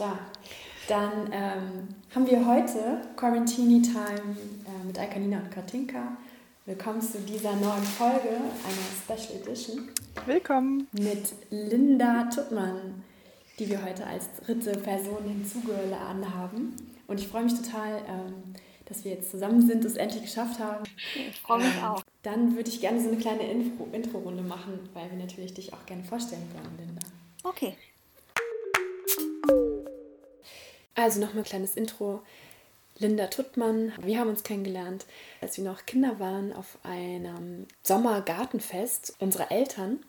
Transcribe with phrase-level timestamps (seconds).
[0.00, 0.18] Klar.
[0.88, 4.34] Dann ähm, haben wir heute Quarantini Time
[4.64, 6.16] äh, mit Alkanina und Katinka.
[6.64, 9.90] Willkommen zu dieser neuen Folge, einer Special Edition.
[10.24, 10.88] Willkommen.
[10.92, 13.04] Mit Linda Tuttmann,
[13.58, 16.74] die wir heute als dritte Person hinzugeladen haben.
[17.06, 18.54] Und ich freue mich total, ähm,
[18.86, 20.84] dass wir jetzt zusammen sind, es endlich geschafft haben.
[21.14, 22.02] Ich freue mich ähm, auch.
[22.22, 26.04] Dann würde ich gerne so eine kleine Intro-Runde machen, weil wir natürlich dich auch gerne
[26.04, 27.02] vorstellen wollen, Linda.
[27.44, 27.76] Okay.
[30.94, 32.22] Also nochmal ein kleines Intro.
[32.98, 33.92] Linda Tuttmann.
[34.02, 35.06] Wir haben uns kennengelernt,
[35.40, 40.00] als wir noch Kinder waren, auf einem Sommergartenfest unserer Eltern.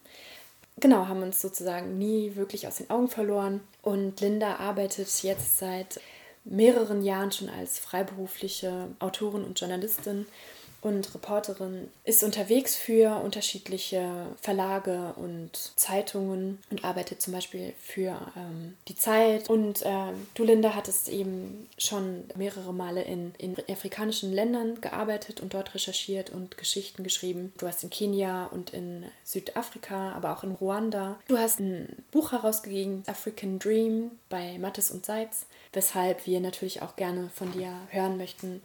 [0.77, 3.61] Genau, haben uns sozusagen nie wirklich aus den Augen verloren.
[3.81, 6.01] Und Linda arbeitet jetzt seit
[6.43, 10.25] mehreren Jahren schon als freiberufliche Autorin und Journalistin
[10.81, 18.75] und Reporterin, ist unterwegs für unterschiedliche Verlage und Zeitungen und arbeitet zum Beispiel für ähm,
[18.87, 19.49] die Zeit.
[19.49, 25.53] Und äh, du, Linda, hattest eben schon mehrere Male in, in afrikanischen Ländern gearbeitet und
[25.53, 27.53] dort recherchiert und Geschichten geschrieben.
[27.57, 31.19] Du hast in Kenia und in Südafrika, aber auch in Ruanda.
[31.27, 36.95] Du hast ein Buch herausgegeben, African Dream, bei Mattes und Seitz, weshalb wir natürlich auch
[36.95, 38.61] gerne von dir hören möchten,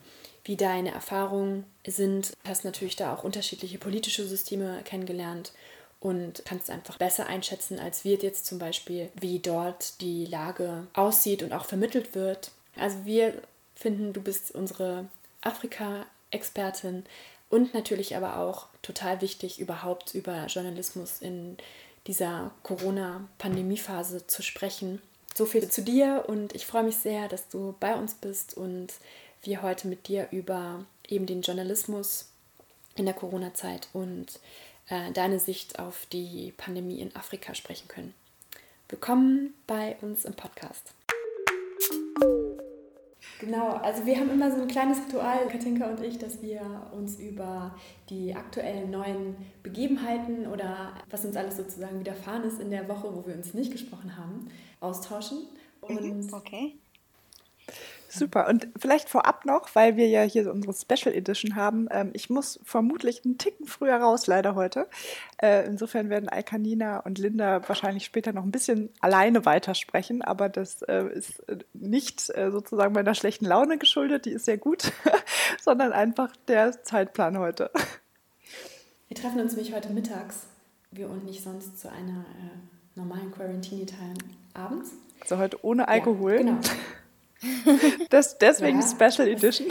[0.47, 2.33] wie deine Erfahrungen sind.
[2.43, 5.53] Du hast natürlich da auch unterschiedliche politische Systeme kennengelernt
[6.01, 11.43] und kannst einfach besser einschätzen als wir jetzt zum Beispiel, wie dort die Lage aussieht
[11.43, 12.53] und auch vermittelt wird.
[12.77, 13.35] Also wir
[13.75, 15.07] finden, du bist unsere
[15.41, 17.05] Afrika-Expertin
[17.51, 21.57] und natürlich aber auch total wichtig, überhaupt über Journalismus in
[22.07, 25.03] dieser Corona-Pandemie-Phase zu sprechen.
[25.35, 28.93] So viel zu dir und ich freue mich sehr, dass du bei uns bist und
[29.43, 32.31] wir heute mit dir über eben den Journalismus
[32.97, 34.41] in der Corona-Zeit und
[34.89, 38.15] äh, deine Sicht auf die Pandemie in Afrika sprechen können.
[38.89, 40.95] Willkommen bei uns im Podcast.
[43.39, 47.19] Genau, also wir haben immer so ein kleines Ritual, Katinka und ich, dass wir uns
[47.19, 47.75] über
[48.09, 53.27] die aktuellen neuen Begebenheiten oder was uns alles sozusagen widerfahren ist in der Woche, wo
[53.27, 54.49] wir uns nicht gesprochen haben,
[54.81, 55.49] austauschen.
[55.87, 56.77] Mhm, und okay.
[58.19, 58.49] Super.
[58.49, 61.89] Und vielleicht vorab noch, weil wir ja hier unsere Special Edition haben.
[61.91, 64.89] Ähm, ich muss vermutlich einen Ticken früher raus, leider heute.
[65.41, 70.23] Äh, insofern werden Alkanina und Linda wahrscheinlich später noch ein bisschen alleine weitersprechen.
[70.23, 71.43] Aber das äh, ist
[71.75, 74.93] nicht äh, sozusagen meiner schlechten Laune geschuldet, die ist sehr gut,
[75.61, 77.71] sondern einfach der Zeitplan heute.
[79.09, 80.47] Wir treffen uns nämlich heute mittags,
[80.91, 84.15] wir und nicht sonst zu einer äh, normalen Quarantine-Time
[84.55, 84.93] abends.
[85.21, 86.33] Also heute ohne Alkohol.
[86.33, 86.61] Ja, genau.
[88.11, 88.87] Das, deswegen ja.
[88.87, 89.69] Special Edition.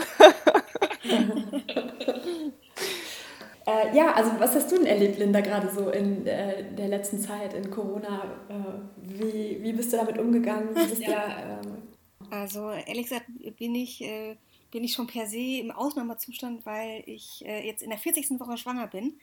[3.66, 7.18] äh, ja, also was hast du denn erlebt, Linda, gerade so in äh, der letzten
[7.20, 8.24] Zeit in Corona?
[8.48, 8.54] Äh,
[9.02, 10.68] wie, wie bist du damit umgegangen?
[10.98, 11.60] Ja.
[11.64, 11.82] Ähm,
[12.30, 14.36] also ehrlich gesagt bin ich, äh,
[14.70, 18.40] bin ich schon per se im Ausnahmezustand, weil ich äh, jetzt in der 40.
[18.40, 19.18] Woche schwanger bin.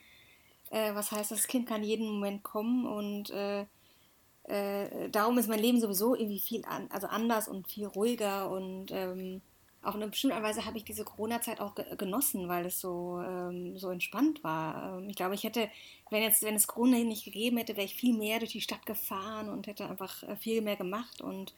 [0.69, 3.29] Äh, was heißt, das Kind kann jeden Moment kommen und
[4.43, 8.91] äh, darum ist mein Leben sowieso irgendwie viel an, also anders und viel ruhiger und
[8.91, 9.41] ähm,
[9.83, 13.89] auf eine bestimmte Weise habe ich diese Corona-Zeit auch genossen, weil es so, ähm, so
[13.89, 14.97] entspannt war.
[14.97, 15.69] Ähm, ich glaube, ich hätte,
[16.09, 18.85] wenn jetzt, wenn es Corona nicht gegeben hätte, wäre ich viel mehr durch die Stadt
[18.85, 21.53] gefahren und hätte einfach äh, viel mehr gemacht und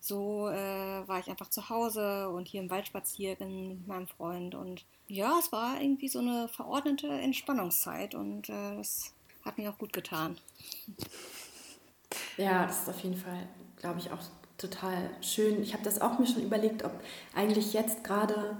[0.00, 4.54] so äh, war ich einfach zu Hause und hier im Wald spazieren mit meinem Freund
[4.54, 9.12] und ja, es war irgendwie so eine verordnete Entspannungszeit und äh, das
[9.44, 10.38] hat mir auch gut getan.
[12.36, 13.38] Ja, das ist auf jeden Fall,
[13.76, 14.20] glaube ich, auch
[14.58, 15.62] total schön.
[15.62, 16.92] Ich habe das auch mir schon überlegt, ob
[17.34, 18.56] eigentlich jetzt gerade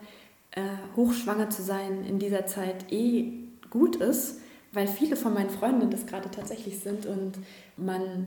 [0.52, 0.62] äh,
[0.94, 3.32] hochschwanger zu sein in dieser Zeit eh
[3.70, 4.40] gut ist,
[4.72, 7.38] weil viele von meinen Freundinnen das gerade tatsächlich sind und
[7.76, 8.26] man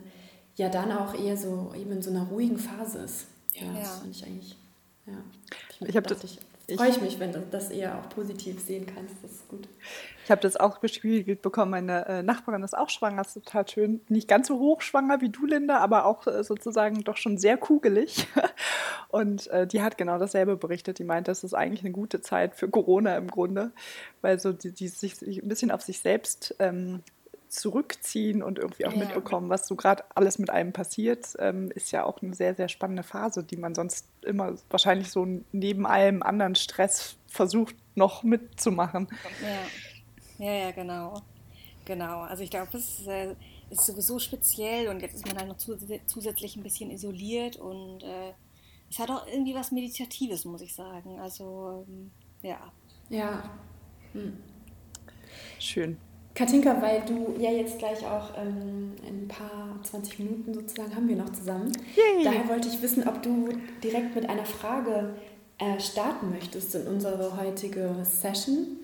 [0.55, 3.27] ja dann auch eher so eben in so einer ruhigen Phase ist.
[3.53, 3.79] Ja, ja.
[3.79, 4.57] das fand ich eigentlich.
[5.05, 5.13] Ja.
[5.79, 6.23] Ich, ich habe das.
[6.23, 6.39] Ich,
[6.77, 9.15] freue ich mich, wenn du das eher auch positiv sehen kannst.
[9.21, 9.67] Das ist gut.
[10.23, 11.71] Ich habe das auch gespiegelt bekommen.
[11.71, 14.01] Meine äh, Nachbarin ist auch schwanger, das ist total schön.
[14.09, 18.27] Nicht ganz so hochschwanger wie du, Linda, aber auch äh, sozusagen doch schon sehr kugelig.
[19.09, 20.99] Und äh, die hat genau dasselbe berichtet.
[20.99, 23.71] Die meint, das ist eigentlich eine gute Zeit für Corona im Grunde,
[24.21, 27.01] weil so die, die sich, sich ein bisschen auf sich selbst ähm,
[27.49, 28.99] zurückziehen und irgendwie auch ja.
[28.99, 32.69] mitbekommen, was so gerade alles mit einem passiert, ähm, ist ja auch eine sehr, sehr
[32.69, 39.07] spannende Phase, die man sonst immer wahrscheinlich so neben allem anderen Stress versucht noch mitzumachen.
[40.39, 41.21] Ja, ja, ja genau.
[41.85, 42.21] Genau.
[42.21, 43.35] Also ich glaube, es ist, äh,
[43.71, 48.33] ist, sowieso speziell und jetzt ist man halt noch zusätzlich ein bisschen isoliert und äh,
[48.89, 51.19] es hat auch irgendwie was Meditatives, muss ich sagen.
[51.19, 52.11] Also ähm,
[52.41, 52.71] ja.
[53.09, 53.49] Ja.
[54.13, 54.37] Hm.
[55.59, 55.97] Schön.
[56.35, 61.15] Katinka, weil du ja jetzt gleich auch ähm, ein paar 20 Minuten sozusagen haben wir
[61.15, 61.71] noch zusammen.
[61.95, 62.23] Yay.
[62.23, 63.49] Daher wollte ich wissen, ob du
[63.83, 65.15] direkt mit einer Frage
[65.57, 68.77] äh, starten möchtest in unsere heutige Session.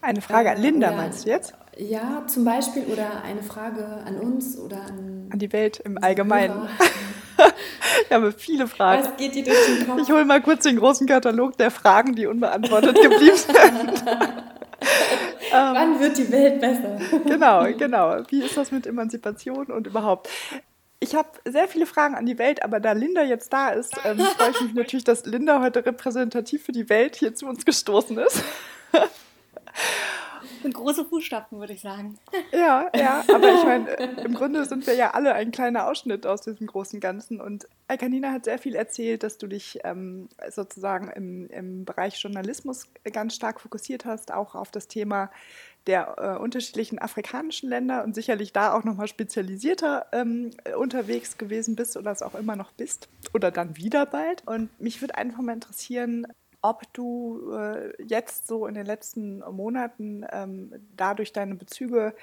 [0.00, 1.54] Eine Frage an Linda, oder, meinst du jetzt?
[1.76, 6.68] Ja, zum Beispiel oder eine Frage an uns oder an, an die Welt im Allgemeinen.
[8.06, 9.04] ich habe viele Fragen.
[9.04, 10.00] Was geht dir durch den Kopf?
[10.02, 14.04] Ich hole mal kurz den großen Katalog der Fragen, die unbeantwortet geblieben sind.
[15.52, 16.98] Wann wird die Welt besser?
[17.24, 18.22] genau, genau.
[18.28, 20.28] Wie ist das mit Emanzipation und überhaupt?
[21.00, 24.18] Ich habe sehr viele Fragen an die Welt, aber da Linda jetzt da ist, ähm,
[24.36, 28.18] freue ich mich natürlich, dass Linda heute repräsentativ für die Welt hier zu uns gestoßen
[28.18, 28.42] ist.
[30.62, 32.18] Mit große Fußstapfen, würde ich sagen.
[32.52, 33.90] Ja, ja, aber ich meine,
[34.24, 37.40] im Grunde sind wir ja alle ein kleiner Ausschnitt aus diesem großen Ganzen.
[37.40, 42.88] Und Alkanina hat sehr viel erzählt, dass du dich ähm, sozusagen im, im Bereich Journalismus
[43.12, 45.30] ganz stark fokussiert hast, auch auf das Thema
[45.86, 51.96] der äh, unterschiedlichen afrikanischen Länder und sicherlich da auch nochmal spezialisierter ähm, unterwegs gewesen bist
[51.96, 54.46] oder es auch immer noch bist oder dann wieder bald.
[54.46, 56.26] Und mich würde einfach mal interessieren,
[56.62, 62.14] ob du äh, jetzt so in den letzten Monaten ähm, dadurch deine Bezüge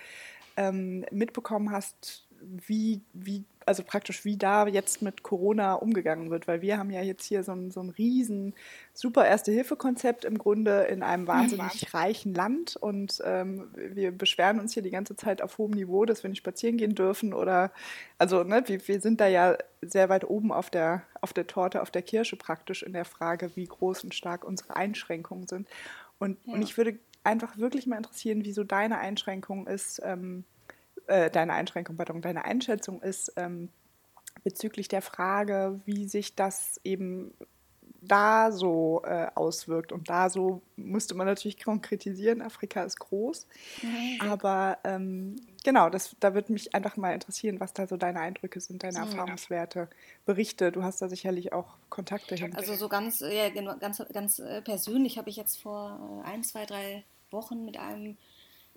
[0.57, 6.63] ähm, mitbekommen hast, wie, wie, also praktisch wie da jetzt mit Corona umgegangen wird, weil
[6.63, 8.55] wir haben ja jetzt hier so ein, so ein riesen
[8.95, 11.89] super Erste-Hilfe-Konzept im Grunde in einem wahnsinnig ja.
[11.91, 16.23] reichen Land und ähm, wir beschweren uns hier die ganze Zeit auf hohem Niveau, dass
[16.23, 17.71] wir nicht spazieren gehen dürfen oder,
[18.17, 21.83] also ne, wir, wir sind da ja sehr weit oben auf der, auf der Torte,
[21.83, 25.67] auf der Kirsche praktisch in der Frage, wie groß und stark unsere Einschränkungen sind.
[26.17, 26.53] Und, ja.
[26.55, 30.43] und ich würde einfach wirklich mal interessieren, wie so deine Einschränkung ist, ähm,
[31.09, 33.69] äh, deine Einschränkung, pardon, deine Einschätzung ist ähm,
[34.43, 37.33] bezüglich der Frage, wie sich das eben
[38.01, 39.91] da so äh, auswirkt.
[39.91, 43.47] Und da so müsste man natürlich konkretisieren, Afrika ist groß.
[43.81, 44.29] Mhm.
[44.29, 48.59] Aber ähm, genau, das, da würde mich einfach mal interessieren, was da so deine Eindrücke
[48.61, 49.05] sind, deine mhm.
[49.05, 49.89] Erfahrungswerte,
[50.25, 50.71] Berichte.
[50.71, 52.55] Du hast da sicherlich auch Kontakte hin.
[52.55, 56.43] Also so ganz, ja, genau, ganz, ganz äh, persönlich habe ich jetzt vor äh, ein,
[56.43, 58.17] zwei, drei Wochen mit einem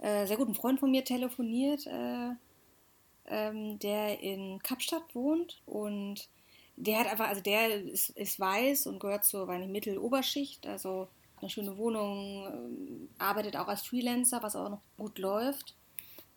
[0.02, 2.30] äh, sehr guten Freund von mir telefoniert, äh,
[3.26, 6.28] ähm, der in Kapstadt wohnt und
[6.76, 11.08] der hat einfach, also der ist, ist weiß und gehört zur Mitteloberschicht, also
[11.40, 15.76] eine schöne Wohnung, ähm, arbeitet auch als Freelancer, was auch noch gut läuft.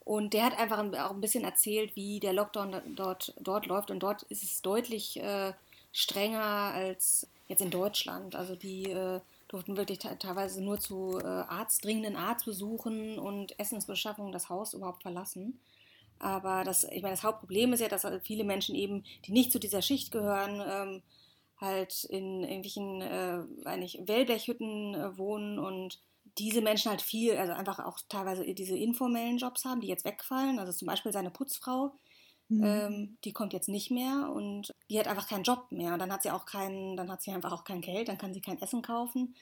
[0.03, 3.89] Und der hat einfach auch ein bisschen erzählt, wie der Lockdown dort, dort läuft.
[3.89, 5.53] Und dort ist es deutlich äh,
[5.91, 8.35] strenger als jetzt in Deutschland.
[8.35, 9.19] Also die äh,
[9.55, 15.61] durften wirklich teilweise nur zu äh, Arzt, dringenden Arztbesuchen und Essensbeschaffung das Haus überhaupt verlassen.
[16.19, 19.59] Aber das, ich meine, das Hauptproblem ist ja, dass viele Menschen eben, die nicht zu
[19.59, 21.01] dieser Schicht gehören, ähm,
[21.57, 25.99] halt in irgendwelchen äh, eigentlich Wellblechhütten äh, wohnen und
[26.37, 30.59] diese Menschen halt viel, also einfach auch teilweise diese informellen Jobs haben, die jetzt wegfallen.
[30.59, 31.93] Also zum Beispiel seine Putzfrau,
[32.49, 32.63] mhm.
[32.63, 35.97] ähm, die kommt jetzt nicht mehr und die hat einfach keinen Job mehr.
[35.97, 38.41] Dann hat sie auch keinen, dann hat sie einfach auch kein Geld, dann kann sie
[38.41, 39.35] kein Essen kaufen.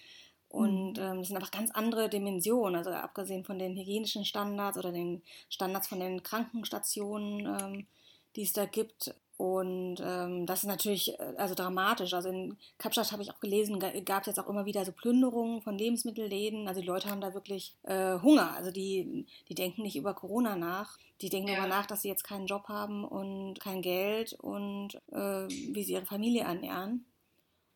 [0.49, 1.03] Und mhm.
[1.03, 5.23] ähm, das sind einfach ganz andere Dimensionen, also abgesehen von den hygienischen Standards oder den
[5.49, 7.87] Standards von den Krankenstationen, ähm,
[8.35, 9.15] die es da gibt.
[9.43, 12.13] Und ähm, das ist natürlich äh, also dramatisch.
[12.13, 15.61] Also in Kapstadt habe ich auch gelesen, gab es jetzt auch immer wieder so Plünderungen
[15.61, 16.65] von Lebensmittelläden.
[16.69, 18.55] Also die Leute haben da wirklich äh, Hunger.
[18.55, 20.97] Also die, die denken nicht über Corona nach.
[21.19, 21.57] Die denken ja.
[21.57, 25.91] darüber nach, dass sie jetzt keinen Job haben und kein Geld und äh, wie sie
[25.91, 27.03] ihre Familie ernähren.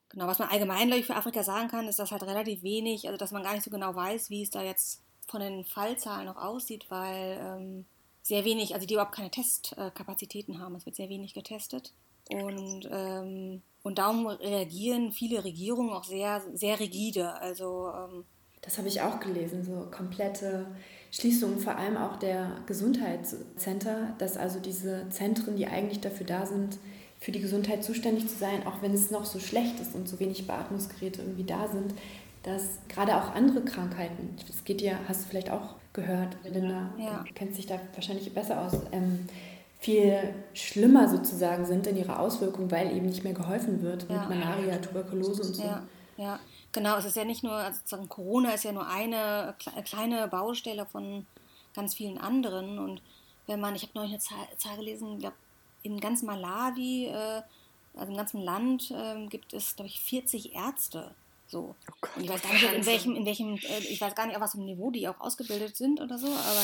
[0.08, 3.08] Genau, was man allgemein, glaube ich, für Afrika sagen kann, ist, dass halt relativ wenig,
[3.08, 6.28] also dass man gar nicht so genau weiß, wie es da jetzt von den Fallzahlen
[6.28, 7.86] noch aussieht, weil ähm,
[8.28, 10.76] sehr wenig, also die überhaupt keine Testkapazitäten haben.
[10.76, 11.94] Es wird sehr wenig getestet.
[12.30, 17.40] Und, ähm, und darum reagieren viele Regierungen auch sehr, sehr rigide.
[17.40, 18.26] Also, ähm,
[18.62, 20.68] das habe ich auch gelesen, so komplette
[21.12, 26.78] Schließungen, vor allem auch der Gesundheitscenter, dass also diese Zentren, die eigentlich dafür da sind,
[27.20, 30.20] für die Gesundheit zuständig zu sein, auch wenn es noch so schlecht ist und so
[30.20, 31.94] wenig Beatmungsgeräte irgendwie da sind,
[32.44, 37.26] dass gerade auch andere Krankheiten, das geht ja, hast du vielleicht auch gehört, Linda, ja.
[37.36, 39.28] kennt sich da wahrscheinlich besser aus, ähm,
[39.80, 44.20] viel schlimmer sozusagen sind in ihrer Auswirkung, weil eben nicht mehr geholfen wird ja.
[44.20, 45.64] mit Malaria, Tuberkulose und so.
[45.64, 45.84] Ja,
[46.18, 46.40] ja.
[46.72, 46.98] genau.
[46.98, 51.26] Es ist ja nicht nur, also sozusagen Corona ist ja nur eine kleine Baustelle von
[51.76, 52.80] ganz vielen anderen.
[52.80, 53.02] Und
[53.46, 55.36] wenn man, ich habe neulich eine Zahl, Zahl gelesen, ich glaube,
[55.84, 57.42] in ganz Malawi, äh,
[57.96, 61.12] also im ganzen Land, äh, gibt es, glaube ich, 40 Ärzte.
[61.48, 61.76] So.
[61.90, 64.28] Oh Gott, und ich weiß gar nicht, in welchem, in welchem, äh, ich weiß gar
[64.28, 66.64] nicht, auf was für einem Niveau die auch ausgebildet sind oder so, aber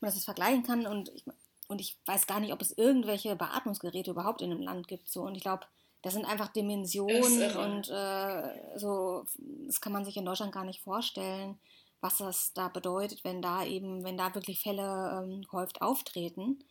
[0.00, 1.24] man das vergleichen kann und ich,
[1.68, 5.08] und ich weiß gar nicht, ob es irgendwelche Beatmungsgeräte überhaupt in einem Land gibt.
[5.08, 5.22] So.
[5.22, 5.64] Und ich glaube,
[6.02, 9.24] das sind einfach Dimensionen und äh, so,
[9.66, 11.58] das kann man sich in Deutschland gar nicht vorstellen,
[12.00, 16.62] was das da bedeutet, wenn da eben, wenn da wirklich Fälle ähm, gehäuft auftreten.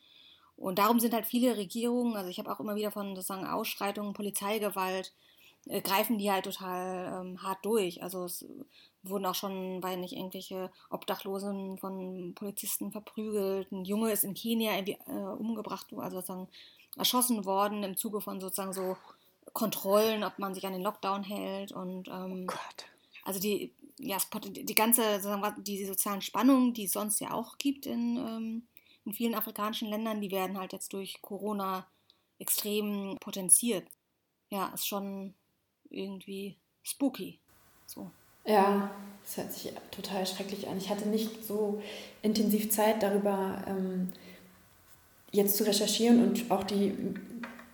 [0.58, 4.14] Und darum sind halt viele Regierungen, also ich habe auch immer wieder von sozusagen Ausschreitungen,
[4.14, 5.14] Polizeigewalt,
[5.68, 8.02] äh, greifen die halt total ähm, hart durch.
[8.02, 8.46] Also es
[9.04, 13.72] wurden auch schon, weil nicht irgendwelche Obdachlosen von Polizisten verprügelt.
[13.72, 16.48] Ein Junge ist in Kenia irgendwie äh, umgebracht, also sozusagen
[16.98, 18.98] erschossen worden im Zuge von sozusagen so
[19.54, 22.86] Kontrollen, ob man sich an den Lockdown hält und ähm, oh Gott.
[23.24, 27.86] also die ja die ganze sozusagen die sozialen Spannungen, die es sonst ja auch gibt
[27.86, 28.68] in, ähm,
[29.06, 31.88] in vielen afrikanischen Ländern, die werden halt jetzt durch Corona
[32.40, 33.88] extrem potenziert.
[34.50, 35.34] Ja, ist schon
[35.92, 37.40] irgendwie spooky.
[37.86, 38.10] So.
[38.46, 38.90] Ja,
[39.24, 40.78] das hört sich total schrecklich an.
[40.78, 41.82] Ich hatte nicht so
[42.22, 44.12] intensiv Zeit darüber ähm,
[45.32, 46.94] jetzt zu recherchieren und auch die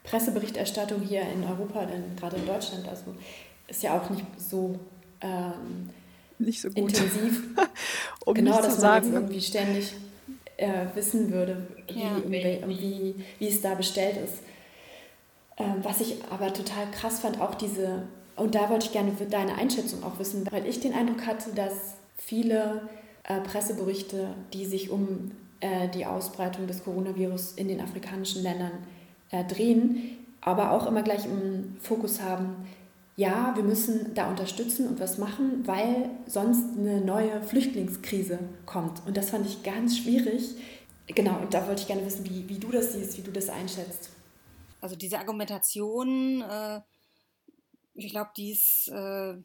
[0.03, 3.15] Presseberichterstattung hier in Europa, denn gerade in Deutschland, also
[3.67, 4.79] ist ja auch nicht so,
[5.21, 5.89] ähm,
[6.39, 7.43] nicht so intensiv.
[8.25, 9.05] um genau, dass man sagen.
[9.05, 9.93] jetzt irgendwie ständig
[10.57, 12.21] äh, wissen würde, wie, ja.
[12.25, 14.43] wie, wie, wie es da bestellt ist.
[15.57, 18.03] Ähm, was ich aber total krass fand, auch diese,
[18.35, 21.95] und da wollte ich gerne deine Einschätzung auch wissen, weil ich den Eindruck hatte, dass
[22.17, 22.87] viele
[23.23, 28.73] äh, Presseberichte, die sich um äh, die Ausbreitung des Coronavirus in den afrikanischen Ländern
[29.31, 32.67] äh, drehen, aber auch immer gleich im Fokus haben,
[33.15, 38.37] ja, wir müssen da unterstützen und was machen, weil sonst eine neue Flüchtlingskrise
[38.67, 39.01] kommt.
[39.07, 40.53] Und das fand ich ganz schwierig.
[41.07, 43.49] Genau, und da wollte ich gerne wissen, wie, wie du das siehst, wie du das
[43.49, 44.11] einschätzt.
[44.81, 46.81] Also diese Argumentation, äh,
[47.95, 49.35] ich glaube, die ist, äh,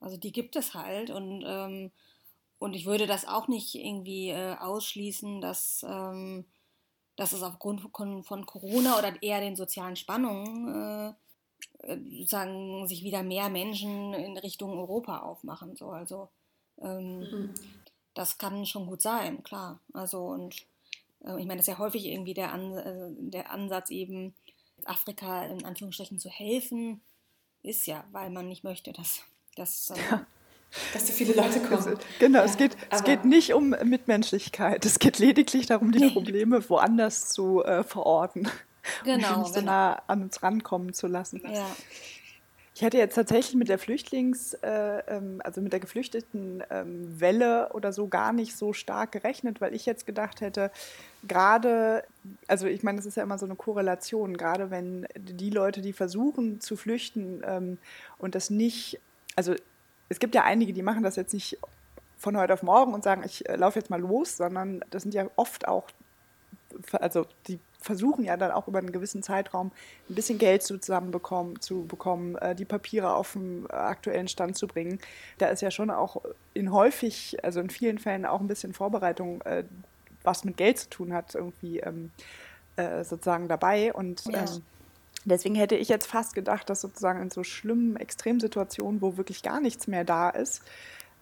[0.00, 1.90] also die gibt es halt und, ähm,
[2.58, 6.46] und ich würde das auch nicht irgendwie äh, ausschließen, dass, ähm,
[7.16, 11.14] dass es aufgrund von, von, Corona oder eher den sozialen Spannungen
[11.82, 15.76] äh, äh, sagen, sich wieder mehr Menschen in Richtung Europa aufmachen.
[15.76, 15.90] So.
[15.90, 16.30] Also
[16.80, 17.54] ähm, mhm.
[18.14, 19.80] das kann schon gut sein, klar.
[19.92, 20.56] Also und
[21.24, 24.34] äh, ich meine, das ist ja häufig irgendwie der, An der Ansatz eben,
[24.88, 27.00] Afrika in Anführungsstrichen zu helfen,
[27.62, 29.22] ist ja, weil man nicht möchte, dass,
[29.56, 30.26] dass, ähm, ja.
[30.92, 31.98] dass so viele Leute kommen.
[32.18, 34.84] Genau, ja, es, geht, es geht nicht um Mitmenschlichkeit.
[34.84, 36.10] Es geht lediglich darum, die nee.
[36.10, 38.48] Probleme woanders zu äh, verorten.
[39.04, 39.34] Genau.
[39.34, 39.72] Und nicht so genau.
[39.72, 41.42] nah an uns rankommen zu lassen.
[41.44, 41.66] Ja.
[42.76, 47.70] Ich hätte jetzt tatsächlich mit der Flüchtlings-, äh, ähm, also mit der geflüchteten ähm, Welle
[47.72, 50.70] oder so gar nicht so stark gerechnet, weil ich jetzt gedacht hätte,
[51.26, 52.04] gerade,
[52.48, 55.94] also ich meine, das ist ja immer so eine Korrelation, gerade wenn die Leute, die
[55.94, 57.78] versuchen zu flüchten ähm,
[58.18, 59.00] und das nicht,
[59.36, 59.54] also
[60.10, 61.56] es gibt ja einige, die machen das jetzt nicht
[62.18, 65.14] von heute auf morgen und sagen, ich äh, laufe jetzt mal los, sondern das sind
[65.14, 65.86] ja oft auch,
[66.92, 69.70] also die versuchen ja dann auch über einen gewissen Zeitraum
[70.08, 74.98] ein bisschen Geld zusammenbekommen, zu bekommen, äh, die Papiere auf den aktuellen Stand zu bringen.
[75.38, 76.22] Da ist ja schon auch
[76.54, 79.64] in häufig, also in vielen Fällen auch ein bisschen Vorbereitung, äh,
[80.22, 82.10] was mit Geld zu tun hat, irgendwie ähm,
[82.76, 83.92] äh, sozusagen dabei.
[83.92, 84.40] Und ja.
[84.40, 84.62] ähm,
[85.24, 89.60] deswegen hätte ich jetzt fast gedacht, dass sozusagen in so schlimmen Extremsituationen, wo wirklich gar
[89.60, 90.62] nichts mehr da ist,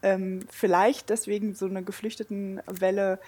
[0.03, 3.19] ähm, vielleicht deswegen so eine geflüchteten Welle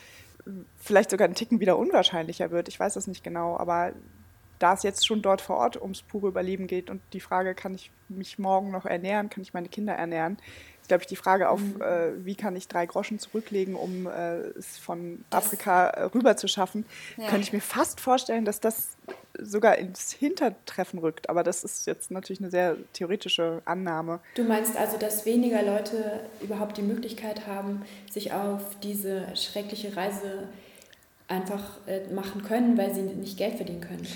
[0.78, 2.68] vielleicht sogar einen Ticken wieder unwahrscheinlicher wird.
[2.68, 3.92] Ich weiß das nicht genau, aber
[4.58, 7.74] da es jetzt schon dort vor Ort ums pure Überleben geht und die Frage, kann
[7.74, 10.38] ich mich morgen noch ernähren, kann ich meine Kinder ernähren,
[10.88, 11.80] glaube ich, die Frage auf, mhm.
[11.80, 16.48] äh, wie kann ich drei Groschen zurücklegen, um äh, es von Afrika äh, rüber zu
[16.48, 16.84] schaffen,
[17.16, 17.28] ja.
[17.28, 18.96] könnte ich mir fast vorstellen, dass das
[19.38, 21.28] sogar ins Hintertreffen rückt.
[21.28, 24.20] Aber das ist jetzt natürlich eine sehr theoretische Annahme.
[24.34, 30.48] Du meinst also, dass weniger Leute überhaupt die Möglichkeit haben, sich auf diese schreckliche Reise
[31.28, 34.06] einfach äh, machen können, weil sie nicht Geld verdienen können?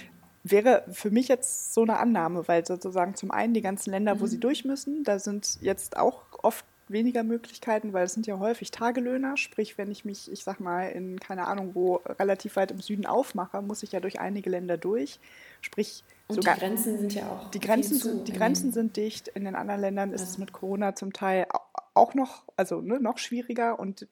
[0.43, 4.27] Wäre für mich jetzt so eine Annahme, weil sozusagen zum einen die ganzen Länder, wo
[4.27, 4.41] sie mhm.
[4.41, 9.37] durch müssen, da sind jetzt auch oft weniger Möglichkeiten, weil es sind ja häufig Tagelöhner.
[9.37, 13.07] Sprich, wenn ich mich, ich sag mal, in keine Ahnung wo relativ weit im Süden
[13.07, 15.19] aufmache, muss ich ja durch einige Länder durch.
[15.61, 17.51] Sprich, und sogar, die Grenzen sind ja auch.
[17.51, 19.29] Die Grenzen, sind, die Grenzen sind dicht.
[19.29, 20.27] In den anderen Ländern ist ja.
[20.29, 21.47] es mit Corona zum Teil
[21.95, 24.07] auch noch, also ne, noch schwieriger und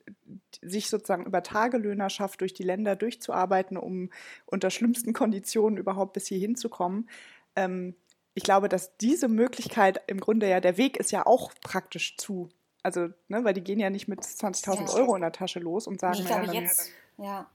[0.61, 4.11] sich sozusagen über Tagelöhnerschaft durch die Länder durchzuarbeiten, um
[4.47, 7.09] unter schlimmsten Konditionen überhaupt bis hier hinzukommen.
[7.55, 7.95] Ähm,
[8.35, 12.49] ich glaube, dass diese Möglichkeit im Grunde ja, der Weg ist ja auch praktisch zu.
[12.83, 14.95] Also, ne, weil die gehen ja nicht mit 20.000 ja.
[14.95, 17.51] Euro in der Tasche los und sagen, ich glaube ja, jetzt, ja,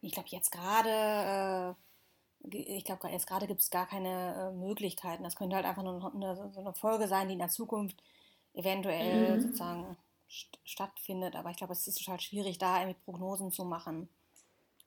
[0.00, 1.76] ich glaube jetzt gerade,
[2.48, 5.24] äh, ich glaube jetzt gerade gibt es gar keine äh, Möglichkeiten.
[5.24, 8.02] Das könnte halt einfach nur eine, so eine Folge sein, die in der Zukunft
[8.54, 9.40] eventuell mhm.
[9.40, 9.96] sozusagen
[10.28, 11.36] st stattfindet.
[11.36, 14.08] Aber ich glaube, es ist total schwierig, da irgendwie Prognosen zu machen.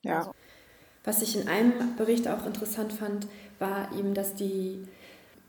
[0.01, 0.19] Ja.
[0.19, 0.33] Also.
[1.03, 3.27] Was ich in einem Bericht auch interessant fand,
[3.59, 4.87] war eben, dass die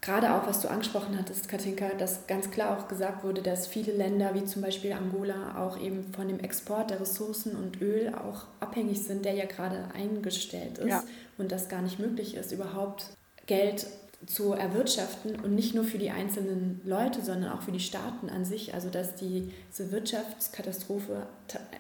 [0.04, 3.92] gerade auch, was du angesprochen hattest, Katinka, dass ganz klar auch gesagt wurde, dass viele
[3.92, 8.46] Länder, wie zum Beispiel Angola, auch eben von dem Export der Ressourcen und Öl auch
[8.60, 11.02] abhängig sind, der ja gerade eingestellt ist ja.
[11.38, 13.06] und das gar nicht möglich ist, überhaupt
[13.46, 13.86] Geld
[14.26, 18.44] zu erwirtschaften und nicht nur für die einzelnen Leute, sondern auch für die Staaten an
[18.44, 18.74] sich.
[18.74, 21.26] Also dass diese Wirtschaftskatastrophe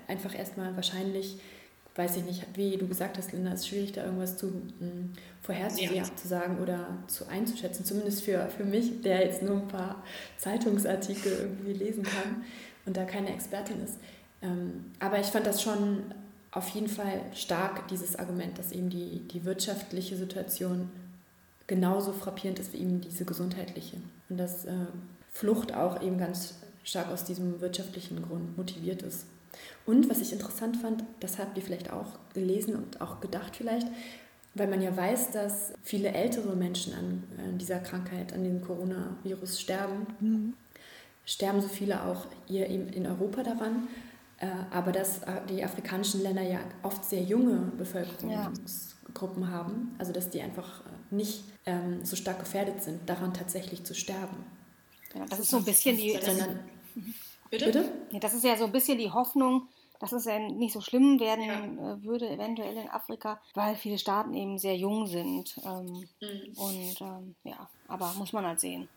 [0.08, 1.38] einfach erstmal wahrscheinlich
[1.96, 5.12] weiß ich nicht, wie du gesagt hast, Linda, es ist schwierig, da irgendwas zu hm,
[5.42, 6.56] vorherzusehen, ja.
[6.60, 7.84] oder zu einzuschätzen.
[7.84, 10.02] Zumindest für, für mich, der jetzt nur ein paar
[10.36, 12.44] Zeitungsartikel irgendwie lesen kann
[12.86, 13.98] und da keine Expertin ist.
[14.42, 16.02] Ähm, aber ich fand das schon
[16.50, 20.90] auf jeden Fall stark, dieses Argument, dass eben die, die wirtschaftliche Situation
[21.66, 23.96] genauso frappierend ist wie eben diese gesundheitliche.
[24.28, 24.72] Und dass äh,
[25.32, 29.26] Flucht auch eben ganz stark aus diesem wirtschaftlichen Grund motiviert ist.
[29.86, 33.86] Und was ich interessant fand, das habt ihr vielleicht auch gelesen und auch gedacht vielleicht,
[34.54, 40.06] weil man ja weiß, dass viele ältere Menschen an, dieser Krankheit, an dem Coronavirus sterben,
[40.20, 40.54] mhm.
[41.24, 43.88] sterben so viele auch hier in Europa daran.
[44.38, 49.48] Äh, aber dass die afrikanischen Länder ja oft sehr junge Bevölkerungsgruppen ja.
[49.48, 53.94] haben, also dass die einfach äh, nicht ähm, so stark gefährdet sind, daran tatsächlich zu
[53.94, 54.36] sterben.
[55.14, 56.18] Ja, das ist so ein bisschen die.
[56.20, 56.58] Sondern,
[57.50, 57.66] Bitte?
[57.66, 57.92] Bitte?
[58.12, 59.68] Ja, das ist ja so ein bisschen die Hoffnung,
[60.00, 61.94] dass es ja nicht so schlimm werden ja.
[61.94, 65.56] Äh, würde, eventuell in Afrika, weil viele Staaten eben sehr jung sind.
[65.64, 66.52] Ähm, mhm.
[66.56, 68.88] Und ähm, ja, aber muss man halt sehen.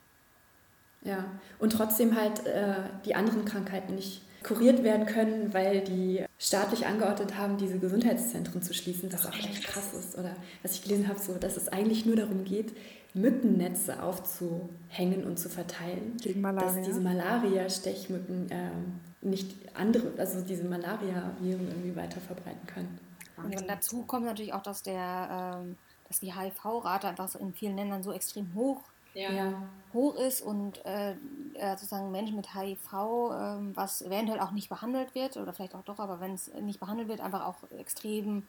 [1.04, 1.26] Ja,
[1.60, 7.36] und trotzdem halt äh, die anderen Krankheiten nicht kuriert werden können, weil die staatlich angeordnet
[7.38, 10.18] haben, diese Gesundheitszentren zu schließen, was auch echt krass ist.
[10.18, 12.76] Oder was ich gelesen habe, so, dass es eigentlich nur darum geht,
[13.14, 16.18] Mückennetze aufzuhängen und zu verteilen.
[16.22, 16.74] Gegen Malaria.
[16.74, 23.00] Dass diese Malaria-Stechmücken ähm, nicht andere, also diese Malaria-Viren irgendwie weiter verbreiten können.
[23.38, 25.78] Und dazu kommt natürlich auch, dass der, ähm,
[26.08, 28.82] dass die HIV-Rate einfach in vielen Ländern so extrem hoch,
[29.18, 29.70] ja.
[29.94, 35.16] hoch ist und äh, äh sozusagen Menschen mit HIV, äh, was eventuell auch nicht behandelt
[35.16, 38.48] wird oder vielleicht auch doch, aber wenn es nicht behandelt wird, einfach auch extrem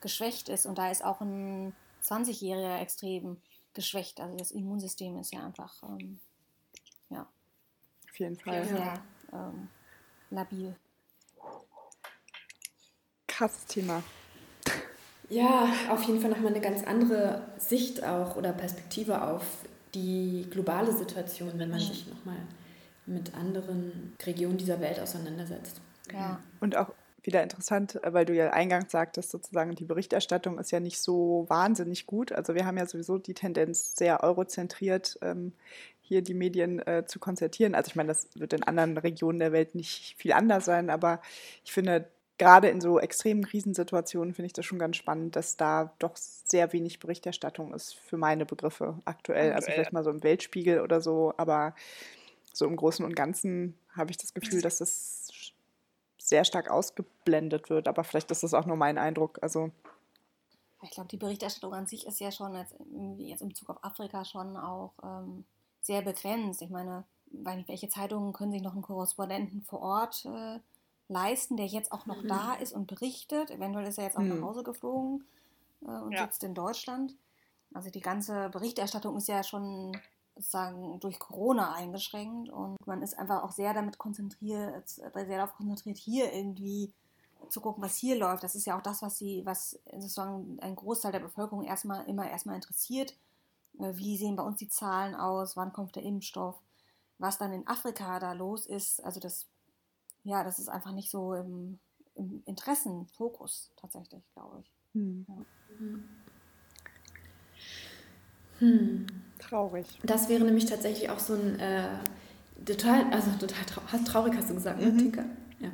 [0.00, 3.36] geschwächt ist und da ist auch ein 20-Jähriger extrem
[3.74, 4.20] geschwächt.
[4.20, 6.20] Also das Immunsystem ist ja einfach, ähm,
[7.10, 7.26] ja.
[8.08, 8.64] Auf jeden Fall.
[8.64, 8.94] Sehr,
[9.32, 9.68] ähm,
[10.30, 10.76] labil.
[13.26, 14.02] Krasses Thema.
[15.28, 19.44] Ja, auf jeden Fall nochmal eine ganz andere Sicht auch oder Perspektive auf
[19.94, 22.36] die globale Situation, wenn man sich nochmal
[23.06, 25.80] mit anderen Regionen dieser Welt auseinandersetzt.
[26.12, 26.40] Ja.
[26.60, 30.98] Und auch wieder interessant, weil du ja eingangs sagtest, sozusagen die Berichterstattung ist ja nicht
[30.98, 32.32] so wahnsinnig gut.
[32.32, 35.52] Also wir haben ja sowieso die Tendenz, sehr eurozentriert ähm,
[36.00, 37.74] hier die Medien äh, zu konzertieren.
[37.74, 41.20] Also ich meine, das wird in anderen Regionen der Welt nicht viel anders sein, aber
[41.64, 42.08] ich finde,
[42.40, 46.72] gerade in so extremen Krisensituationen finde ich das schon ganz spannend, dass da doch sehr
[46.72, 49.52] wenig Berichterstattung ist für meine Begriffe aktuell.
[49.52, 51.74] Also vielleicht mal so im Weltspiegel oder so, aber
[52.54, 55.52] so im Großen und Ganzen habe ich das Gefühl, dass das
[56.16, 57.86] sehr stark ausgeblendet wird.
[57.88, 59.38] Aber vielleicht ist das auch nur mein Eindruck.
[59.42, 59.70] Also
[60.82, 62.74] ich glaube, die Berichterstattung an sich ist ja schon jetzt,
[63.18, 65.44] jetzt in Bezug auf Afrika schon auch ähm,
[65.82, 66.62] sehr begrenzt.
[66.62, 70.58] Ich meine, weil nicht, welche Zeitungen können sich noch einen Korrespondenten vor Ort äh,
[71.10, 72.28] leisten, der jetzt auch noch mhm.
[72.28, 73.50] da ist und berichtet.
[73.50, 74.40] Eventuell ist er jetzt auch mhm.
[74.40, 75.24] nach Hause geflogen
[75.82, 76.24] äh, und ja.
[76.24, 77.16] sitzt in Deutschland.
[77.74, 79.96] Also die ganze Berichterstattung ist ja schon
[80.36, 85.98] sozusagen durch Corona eingeschränkt und man ist einfach auch sehr damit konzentriert, sehr darauf konzentriert,
[85.98, 86.92] hier irgendwie
[87.48, 88.44] zu gucken, was hier läuft.
[88.44, 92.28] Das ist ja auch das, was sie, was sozusagen ein Großteil der Bevölkerung erstmal immer
[92.28, 93.16] erstmal interessiert.
[93.78, 95.56] Äh, wie sehen bei uns die Zahlen aus?
[95.56, 96.60] Wann kommt der Impfstoff?
[97.18, 99.46] Was dann in Afrika da los ist, also das,
[100.24, 101.78] ja, das ist einfach nicht so im,
[102.14, 104.70] im Interessenfokus tatsächlich, glaube ich.
[104.92, 105.26] Hm.
[105.28, 105.34] Ja.
[108.58, 109.06] Hm.
[109.38, 109.86] Traurig.
[110.02, 111.88] Das wäre nämlich tatsächlich auch so ein äh,
[112.64, 114.98] total, also total traurig, hast du gesagt, ne, mhm.
[114.98, 115.24] Tinker?
[115.60, 115.68] Ja.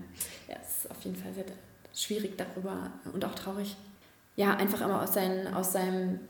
[0.49, 1.45] ja, es ist auf jeden Fall sehr
[1.93, 3.77] schwierig darüber und auch traurig.
[4.37, 6.21] Ja, einfach immer aus, seinen, aus seinem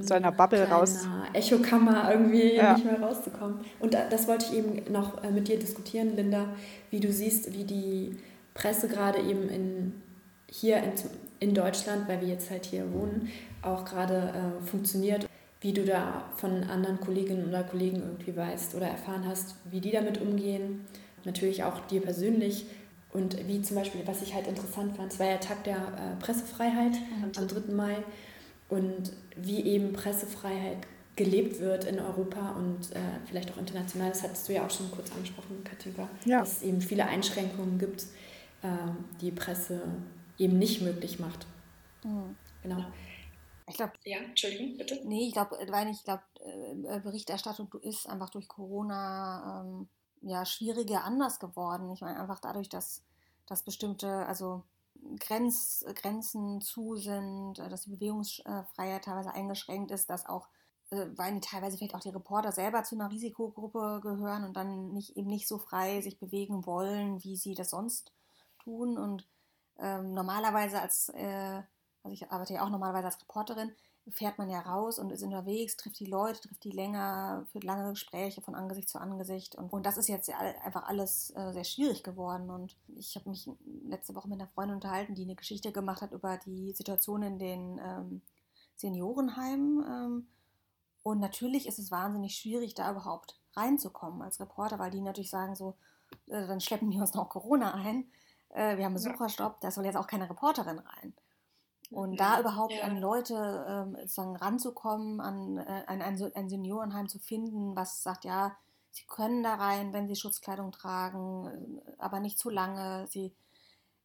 [0.00, 1.06] seiner Bubble raus.
[1.32, 2.74] Echokammer irgendwie ja.
[2.74, 3.60] nicht mehr rauszukommen.
[3.80, 6.48] Und das wollte ich eben noch äh, mit dir diskutieren, Linda,
[6.90, 8.16] wie du siehst, wie die
[8.54, 9.92] Presse gerade eben in,
[10.50, 10.92] hier in,
[11.40, 13.30] in Deutschland, weil wir jetzt halt hier wohnen,
[13.62, 15.26] auch gerade äh, funktioniert.
[15.60, 19.92] Wie du da von anderen Kolleginnen oder Kollegen irgendwie weißt oder erfahren hast, wie die
[19.92, 20.84] damit umgehen.
[21.24, 22.66] Natürlich auch dir persönlich.
[23.14, 26.22] Und wie zum Beispiel, was ich halt interessant fand, es war ja Tag der äh,
[26.22, 27.32] Pressefreiheit mhm.
[27.38, 27.72] am 3.
[27.72, 27.96] Mai
[28.74, 34.08] und wie eben Pressefreiheit gelebt wird in Europa und äh, vielleicht auch international.
[34.08, 36.40] Das hattest du ja auch schon kurz angesprochen, Katinka, ja.
[36.40, 38.02] dass es eben viele Einschränkungen gibt,
[38.62, 38.68] äh,
[39.20, 39.80] die Presse
[40.38, 41.46] eben nicht möglich macht.
[42.02, 42.36] Mhm.
[42.62, 42.84] Genau.
[43.68, 43.92] Ich glaube.
[44.04, 45.00] Ja, Entschuldigung, bitte.
[45.04, 49.88] Nee, ich glaube, weil ich glaube, äh, Berichterstattung ist einfach durch Corona ähm,
[50.22, 51.90] ja schwieriger anders geworden.
[51.92, 53.02] Ich meine einfach dadurch, dass,
[53.46, 54.64] dass bestimmte, also
[55.18, 60.48] Grenz, Grenzen zu sind, äh, dass die Bewegungsfreiheit teilweise eingeschränkt ist, dass auch
[60.90, 65.16] äh, weil teilweise vielleicht auch die Reporter selber zu einer Risikogruppe gehören und dann nicht
[65.16, 68.12] eben nicht so frei sich bewegen wollen, wie sie das sonst
[68.62, 68.98] tun.
[68.98, 69.26] Und
[69.78, 71.62] ähm, normalerweise als, äh,
[72.02, 73.72] also ich arbeite ja auch normalerweise als Reporterin,
[74.10, 77.90] fährt man ja raus und ist unterwegs, trifft die Leute, trifft die länger, führt lange
[77.90, 79.54] Gespräche von Angesicht zu Angesicht.
[79.54, 82.50] Und, und das ist jetzt einfach alles äh, sehr schwierig geworden.
[82.50, 83.48] Und ich habe mich
[83.86, 87.38] letzte Woche mit einer Freundin unterhalten, die eine Geschichte gemacht hat über die Situation in
[87.38, 88.22] den ähm,
[88.76, 89.84] Seniorenheimen.
[89.88, 90.26] Ähm,
[91.02, 95.54] und natürlich ist es wahnsinnig schwierig, da überhaupt reinzukommen als Reporter, weil die natürlich sagen
[95.54, 95.76] so,
[96.26, 98.10] äh, dann schleppen die uns noch Corona ein.
[98.50, 101.14] Äh, wir haben Besucherstopp, da soll jetzt auch keine Reporterin rein.
[101.94, 102.82] Und da überhaupt ja.
[102.84, 108.24] an Leute ähm, sozusagen ranzukommen, an, äh, an ein, ein, Seniorenheim zu finden, was sagt,
[108.24, 108.56] ja,
[108.90, 113.06] sie können da rein, wenn sie Schutzkleidung tragen, äh, aber nicht zu lange.
[113.08, 113.32] Sie,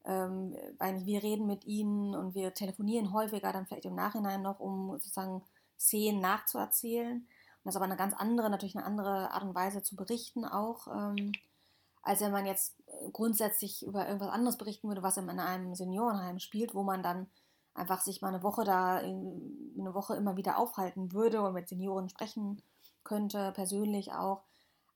[0.06, 4.92] ähm, wir reden mit ihnen und wir telefonieren häufiger, dann vielleicht im Nachhinein noch, um
[4.92, 5.44] sozusagen
[5.80, 7.18] Szenen nachzuerzählen.
[7.18, 7.28] Und
[7.64, 10.88] das ist aber eine ganz andere, natürlich eine andere Art und Weise zu berichten auch.
[10.88, 11.32] Ähm,
[12.02, 12.76] als wenn man jetzt
[13.14, 17.28] grundsätzlich über irgendwas anderes berichten würde, was in einem Seniorenheim spielt, wo man dann
[17.80, 22.10] einfach sich mal eine Woche da, eine Woche immer wieder aufhalten würde und mit Senioren
[22.10, 22.62] sprechen
[23.04, 24.44] könnte, persönlich auch,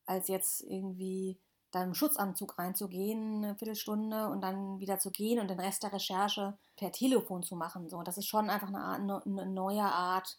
[0.05, 1.37] als jetzt irgendwie
[1.71, 5.93] da im Schutzanzug reinzugehen, eine Viertelstunde und dann wieder zu gehen und den Rest der
[5.93, 7.89] Recherche per Telefon zu machen.
[7.89, 10.37] So, das ist schon einfach eine, Art, eine neue Art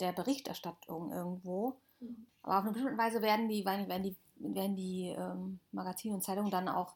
[0.00, 1.76] der Berichterstattung irgendwo.
[2.00, 2.26] Mhm.
[2.42, 6.50] Aber auf eine bestimmte Weise werden die, werden die, werden die ähm, Magazine und Zeitungen
[6.50, 6.94] dann auch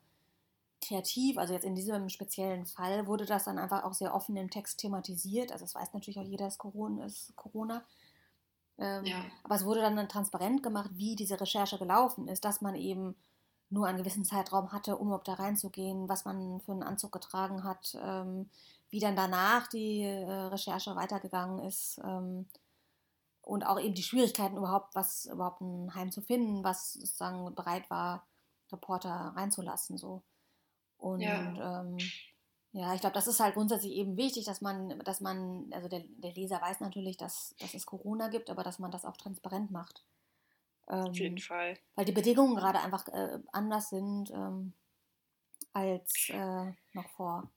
[0.87, 4.51] kreativ, also jetzt in diesem speziellen Fall wurde das dann einfach auch sehr offen im
[4.51, 5.53] Text thematisiert.
[5.53, 7.85] Also es weiß natürlich auch jeder, dass Corona ist Corona.
[8.79, 9.25] Ähm, ja.
[9.43, 13.15] Aber es wurde dann transparent gemacht, wie diese Recherche gelaufen ist, dass man eben
[13.71, 17.65] nur einen gewissen Zeitraum hatte, um überhaupt da reinzugehen, was man für einen Anzug getragen
[17.65, 18.49] hat, ähm,
[18.91, 22.47] wie dann danach die äh, Recherche weitergegangen ist ähm,
[23.43, 27.91] und auch eben die Schwierigkeiten überhaupt, was überhaupt ein Heim zu finden, was sozusagen bereit
[27.91, 28.27] war,
[28.73, 29.99] Reporter reinzulassen.
[29.99, 30.23] So.
[31.05, 31.99] Und ja, ähm,
[32.73, 36.01] ja ich glaube, das ist halt grundsätzlich eben wichtig, dass man, dass man, also der,
[36.01, 39.71] der Leser weiß natürlich, dass, dass es Corona gibt, aber dass man das auch transparent
[39.71, 40.03] macht.
[40.89, 41.79] Ähm, Auf jeden Fall.
[41.95, 44.73] Weil die Bedingungen gerade einfach äh, anders sind ähm,
[45.75, 47.51] als äh, noch vor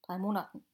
[0.00, 0.64] drei Monaten.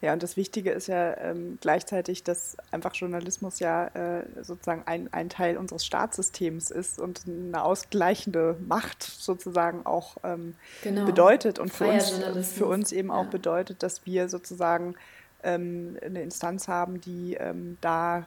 [0.00, 5.12] Ja, und das Wichtige ist ja ähm, gleichzeitig, dass einfach Journalismus ja äh, sozusagen ein,
[5.12, 11.04] ein Teil unseres Staatssystems ist und eine ausgleichende Macht sozusagen auch ähm, genau.
[11.04, 12.10] bedeutet und für uns,
[12.52, 13.14] für uns eben ja.
[13.14, 14.94] auch bedeutet, dass wir sozusagen
[15.42, 18.26] ähm, eine Instanz haben, die ähm, da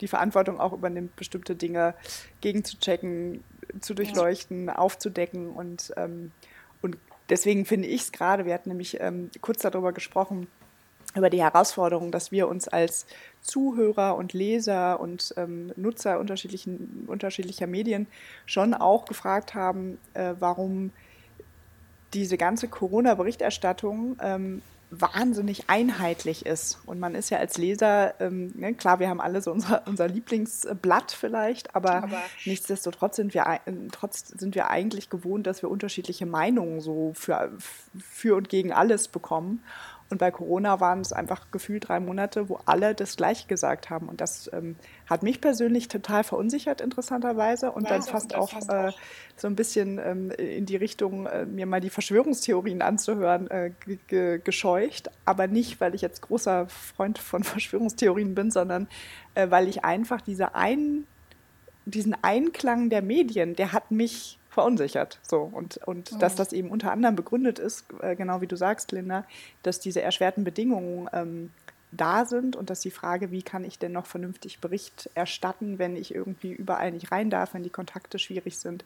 [0.00, 1.94] die Verantwortung auch übernimmt, bestimmte Dinge
[2.40, 3.44] gegenzuchecken,
[3.80, 4.76] zu durchleuchten, ja.
[4.76, 6.32] aufzudecken und, ähm, und
[7.28, 10.48] deswegen finde ich es gerade, wir hatten nämlich ähm, kurz darüber gesprochen,
[11.14, 13.06] über die Herausforderung, dass wir uns als
[13.40, 18.06] Zuhörer und Leser und ähm, Nutzer unterschiedlichen, unterschiedlicher Medien
[18.44, 20.92] schon auch gefragt haben, äh, warum
[22.12, 26.78] diese ganze Corona-Berichterstattung ähm, wahnsinnig einheitlich ist.
[26.86, 30.06] Und man ist ja als Leser, ähm, ne, klar, wir haben alle so unser, unser
[30.08, 33.60] Lieblingsblatt vielleicht, aber, aber nichtsdestotrotz sind wir,
[33.92, 37.52] trotz sind wir eigentlich gewohnt, dass wir unterschiedliche Meinungen so für,
[37.98, 39.62] für und gegen alles bekommen.
[40.08, 44.08] Und bei Corona waren es einfach gefühlt drei Monate, wo alle das Gleiche gesagt haben.
[44.08, 44.76] Und das ähm,
[45.08, 47.72] hat mich persönlich total verunsichert, interessanterweise.
[47.72, 48.92] Und ja, dann fast auch, fast äh,
[49.36, 53.72] so ein bisschen ähm, in die Richtung, äh, mir mal die Verschwörungstheorien anzuhören, äh,
[54.38, 55.10] gescheucht.
[55.24, 58.86] Aber nicht, weil ich jetzt großer Freund von Verschwörungstheorien bin, sondern
[59.34, 61.04] äh, weil ich einfach diese ein,
[61.84, 65.20] diesen Einklang der Medien, der hat mich verunsichert.
[65.22, 66.18] So, und, und mhm.
[66.18, 69.26] dass das eben unter anderem begründet ist, äh, genau wie du sagst, Linda,
[69.62, 71.50] dass diese erschwerten Bedingungen ähm,
[71.92, 75.94] da sind und dass die Frage, wie kann ich denn noch vernünftig Bericht erstatten, wenn
[75.94, 78.82] ich irgendwie überall nicht rein darf, wenn die Kontakte schwierig sind,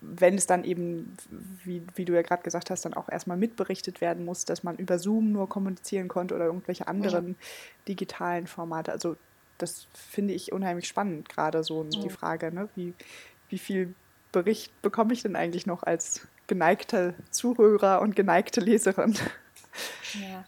[0.00, 1.16] wenn es dann eben,
[1.64, 4.76] wie, wie du ja gerade gesagt hast, dann auch erstmal mitberichtet werden muss, dass man
[4.76, 7.34] über Zoom nur kommunizieren konnte oder irgendwelche anderen ja.
[7.88, 8.92] digitalen Formate.
[8.92, 9.16] Also
[9.58, 12.00] das finde ich unheimlich spannend, gerade so ja.
[12.02, 12.68] die Frage, ne?
[12.76, 12.94] wie,
[13.48, 13.94] wie viel
[14.32, 19.16] Bericht bekomme ich denn eigentlich noch als geneigte Zuhörer und geneigte Leserin?
[20.14, 20.44] Ja,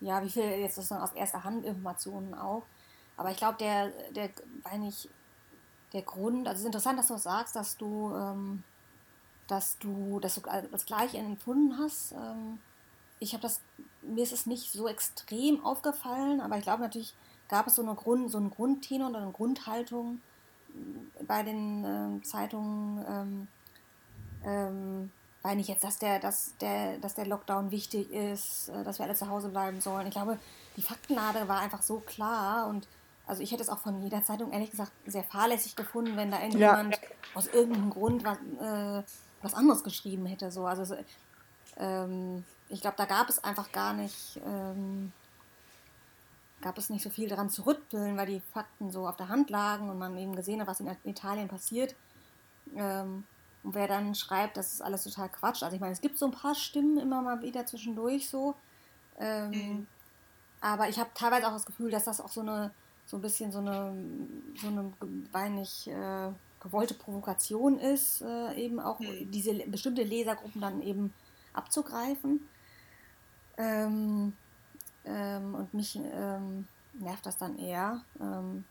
[0.00, 2.62] ja wie viel jetzt sozusagen aus erster Hand Informationen auch.
[3.16, 4.30] Aber ich glaube, der, der,
[5.92, 8.62] der Grund, also es ist interessant, dass du sagst, dass du, ähm,
[9.46, 12.12] dass du, dass du das Gleiche empfunden hast.
[12.12, 12.58] Ähm,
[13.20, 13.60] ich habe das
[14.06, 17.14] mir ist es nicht so extrem aufgefallen, aber ich glaube natürlich
[17.48, 20.20] gab es so, eine Grund, so einen Grundtenor oder eine Grundhaltung
[21.26, 23.48] bei den äh, Zeitungen, ähm,
[24.44, 25.10] ähm,
[25.42, 29.06] weil nicht jetzt, dass der, dass, der, dass der Lockdown wichtig ist, äh, dass wir
[29.06, 30.06] alle zu Hause bleiben sollen.
[30.06, 30.38] Ich glaube,
[30.76, 32.86] die Faktenlage war einfach so klar und
[33.26, 36.40] also ich hätte es auch von jeder Zeitung ehrlich gesagt sehr fahrlässig gefunden, wenn da
[36.40, 37.00] irgendjemand ja.
[37.34, 39.02] aus irgendeinem Grund was, äh,
[39.42, 40.50] was anderes geschrieben hätte.
[40.50, 40.66] So.
[40.66, 40.94] Also
[41.78, 45.12] ähm, ich glaube, da gab es einfach gar nicht, ähm,
[46.64, 49.50] gab es nicht so viel daran zu rütteln, weil die Fakten so auf der Hand
[49.50, 51.94] lagen und man eben gesehen hat, was in Italien passiert.
[52.74, 53.24] Ähm,
[53.62, 55.62] und wer dann schreibt, das ist alles total Quatsch.
[55.62, 58.54] Also ich meine, es gibt so ein paar Stimmen immer mal wieder zwischendurch so.
[59.18, 59.86] Ähm, mhm.
[60.60, 62.72] Aber ich habe teilweise auch das Gefühl, dass das auch so eine
[63.06, 63.94] so ein bisschen so eine,
[64.56, 64.92] so eine
[65.32, 69.30] weinig äh, gewollte Provokation ist, äh, eben auch mhm.
[69.30, 71.12] diese bestimmte Lesergruppen dann eben
[71.52, 72.48] abzugreifen.
[73.58, 74.32] Ähm,
[75.04, 78.64] ähm, und mich ähm, nervt das dann eher, ähm,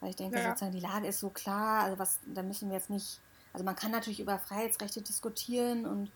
[0.00, 0.48] weil ich denke, ja.
[0.48, 3.20] sozusagen die Lage ist so klar, also was, da müssen wir jetzt nicht,
[3.52, 6.10] also man kann natürlich über Freiheitsrechte diskutieren und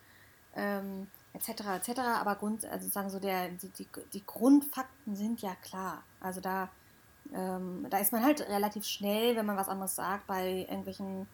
[0.53, 0.57] etc.
[0.57, 1.99] Ähm, etc.
[2.01, 6.03] Aber Grund, also sozusagen so der, die, die, die Grundfakten sind ja klar.
[6.21, 6.69] Also da
[7.35, 11.27] ähm, da ist man halt relativ schnell, wenn man was anderes sagt, bei irgendwelchen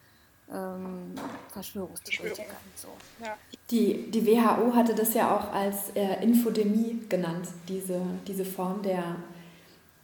[0.53, 1.15] ähm,
[1.53, 2.57] Verschwörungstheoretikern.
[2.75, 2.89] So.
[3.23, 3.37] Ja.
[3.71, 9.17] Die, die WHO hatte das ja auch als äh, Infodemie genannt, diese, diese Form der,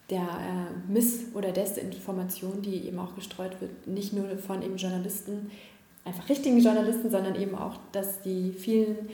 [0.09, 5.51] der äh, Miss- oder Desinformation, die eben auch gestreut wird, nicht nur von eben Journalisten,
[6.05, 9.09] einfach richtigen Journalisten, sondern eben auch, dass die vielen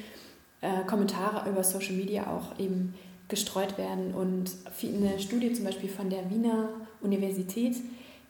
[0.62, 2.96] äh, Kommentare über Social Media auch eben
[3.28, 4.14] gestreut werden.
[4.14, 6.70] Und eine Studie zum Beispiel von der Wiener
[7.02, 7.76] Universität,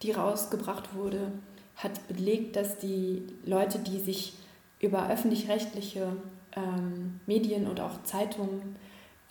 [0.03, 1.31] die rausgebracht wurde,
[1.79, 4.33] hat belegt, dass die Leute, die sich
[4.79, 6.13] über öffentlich-rechtliche
[6.55, 8.75] ähm, Medien und auch Zeitungen,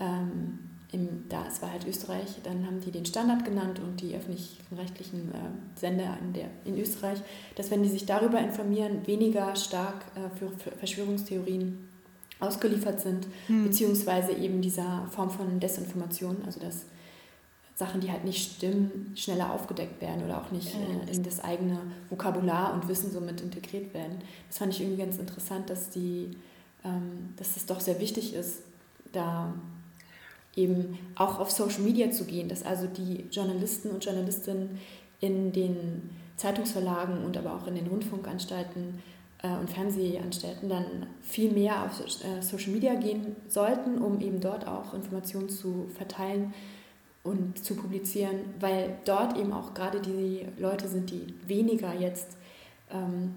[0.00, 0.58] ähm,
[0.90, 5.30] im, da es war halt Österreich, dann haben die den Standard genannt und die öffentlich-rechtlichen
[5.32, 7.18] äh, Sender in, der, in Österreich,
[7.56, 11.86] dass wenn die sich darüber informieren, weniger stark äh, für, für Verschwörungstheorien
[12.40, 13.64] ausgeliefert sind, hm.
[13.64, 16.86] beziehungsweise eben dieser Form von Desinformation, also dass
[17.78, 21.78] Sachen, die halt nicht stimmen, schneller aufgedeckt werden oder auch nicht äh, in das eigene
[22.10, 24.18] Vokabular und Wissen somit integriert werden.
[24.48, 26.36] Das fand ich irgendwie ganz interessant, dass die,
[26.84, 28.62] ähm, dass es doch sehr wichtig ist,
[29.12, 29.54] da
[30.56, 34.80] eben auch auf Social Media zu gehen, dass also die Journalisten und Journalistinnen
[35.20, 39.00] in den Zeitungsverlagen und aber auch in den Rundfunkanstalten
[39.44, 44.66] äh, und Fernsehanstalten dann viel mehr auf äh, Social Media gehen sollten, um eben dort
[44.66, 46.52] auch Informationen zu verteilen
[47.24, 52.36] und zu publizieren, weil dort eben auch gerade die Leute sind, die weniger jetzt
[52.90, 53.34] ähm,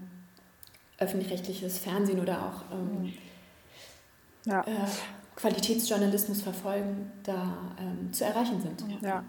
[0.98, 3.12] öffentlich-rechtliches Fernsehen oder auch ähm,
[4.44, 4.60] ja.
[4.62, 4.88] äh,
[5.36, 8.84] Qualitätsjournalismus verfolgen, da ähm, zu erreichen sind.
[9.02, 9.24] Ja.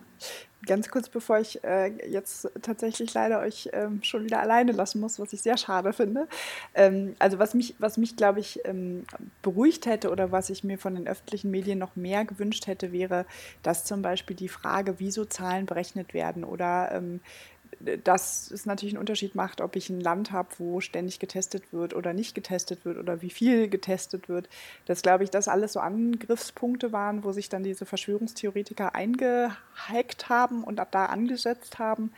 [0.66, 5.20] Ganz kurz, bevor ich äh, jetzt tatsächlich leider euch ähm, schon wieder alleine lassen muss,
[5.20, 6.28] was ich sehr schade finde.
[6.74, 9.04] Ähm, also was mich, was mich glaube ich, ähm,
[9.42, 13.26] beruhigt hätte oder was ich mir von den öffentlichen Medien noch mehr gewünscht hätte, wäre,
[13.62, 16.92] dass zum Beispiel die Frage, wieso Zahlen berechnet werden oder
[18.04, 21.94] dass es natürlich einen Unterschied macht, ob ich ein Land habe, wo ständig getestet wird
[21.94, 24.48] oder nicht getestet wird oder wie viel getestet wird.
[24.86, 30.64] Das glaube ich, dass alles so Angriffspunkte waren, wo sich dann diese Verschwörungstheoretiker eingehackt haben
[30.64, 32.12] und ab da angesetzt haben.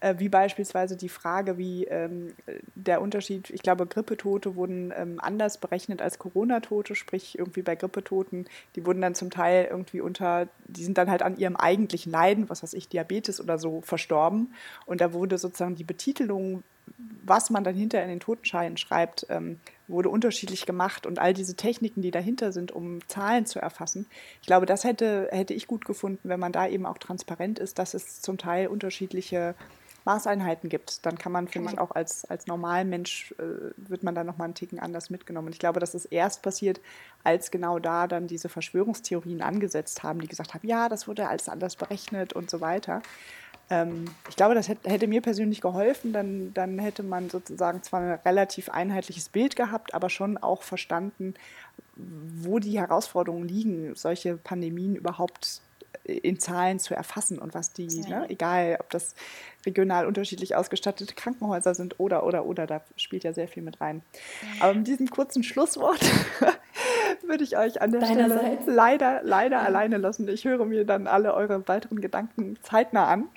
[0.00, 2.32] Äh, wie beispielsweise die Frage, wie ähm,
[2.74, 8.46] der Unterschied, ich glaube, Grippetote wurden ähm, anders berechnet als Corona-Tote, sprich irgendwie bei Grippetoten,
[8.76, 12.48] die wurden dann zum Teil irgendwie unter, die sind dann halt an ihrem eigentlichen Leiden,
[12.48, 14.54] was weiß ich, Diabetes oder so, verstorben.
[14.86, 16.62] Und da wurde sozusagen die Betitelung,
[17.22, 21.56] was man dann hinter in den Totenscheinen schreibt, ähm, wurde unterschiedlich gemacht und all diese
[21.56, 24.06] Techniken, die dahinter sind, um Zahlen zu erfassen.
[24.40, 27.78] Ich glaube, das hätte, hätte ich gut gefunden, wenn man da eben auch transparent ist,
[27.78, 29.54] dass es zum Teil unterschiedliche
[30.04, 34.26] Maßeinheiten gibt, dann kann man, finde ich, auch als, als Normalmensch, äh, wird man dann
[34.26, 35.48] nochmal einen Ticken anders mitgenommen.
[35.48, 36.80] Und ich glaube, das ist erst passiert,
[37.24, 41.48] als genau da dann diese Verschwörungstheorien angesetzt haben, die gesagt haben, ja, das wurde alles
[41.48, 43.02] anders berechnet und so weiter.
[43.70, 48.00] Ähm, ich glaube, das hätte, hätte, mir persönlich geholfen, dann, dann hätte man sozusagen zwar
[48.00, 51.34] ein relativ einheitliches Bild gehabt, aber schon auch verstanden,
[51.96, 55.62] wo die Herausforderungen liegen, solche Pandemien überhaupt
[56.04, 58.20] in Zahlen zu erfassen und was die, ja.
[58.20, 59.14] ne, egal ob das
[59.66, 64.02] regional unterschiedlich ausgestattete Krankenhäuser sind oder, oder, oder, da spielt ja sehr viel mit rein.
[64.60, 66.00] Aber mit diesem kurzen Schlusswort
[67.26, 69.62] würde ich euch an der Stelle leider, leider ja.
[69.62, 70.28] alleine lassen.
[70.28, 73.28] Ich höre mir dann alle eure weiteren Gedanken zeitnah an.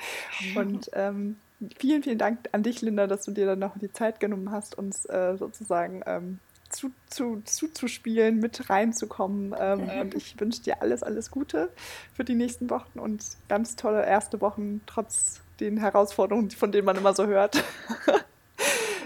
[0.55, 1.37] Und ähm,
[1.77, 4.77] vielen, vielen Dank an dich, Linda, dass du dir dann noch die Zeit genommen hast,
[4.77, 6.39] uns äh, sozusagen ähm,
[6.73, 9.55] zu, zu, zuzuspielen, mit reinzukommen.
[9.57, 11.69] Ähm, und ich wünsche dir alles, alles Gute
[12.13, 16.97] für die nächsten Wochen und ganz tolle erste Wochen, trotz den Herausforderungen, von denen man
[16.97, 17.63] immer so hört.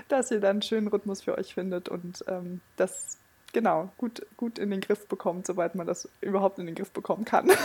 [0.08, 3.17] dass ihr dann einen schönen Rhythmus für euch findet und ähm, das
[3.53, 7.25] genau gut, gut in den Griff bekommt, soweit man das überhaupt in den Griff bekommen
[7.25, 7.51] kann.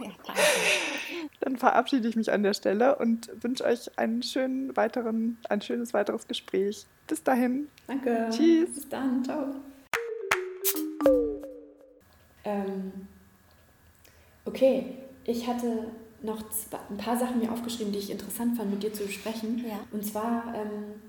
[0.00, 0.87] Ja, danke.
[1.48, 5.94] Dann verabschiede ich mich an der Stelle und wünsche euch einen schönen weiteren, ein schönes
[5.94, 6.84] weiteres Gespräch.
[7.06, 7.68] Bis dahin.
[7.86, 8.28] Danke.
[8.30, 8.68] Tschüss.
[8.74, 9.24] Bis dann.
[9.24, 9.46] Ciao.
[12.44, 12.92] Ähm,
[14.44, 15.86] okay, ich hatte
[16.20, 19.64] noch zwei, ein paar Sachen mir aufgeschrieben, die ich interessant fand, mit dir zu besprechen.
[19.66, 19.80] Ja.
[19.90, 21.00] Und zwar ähm,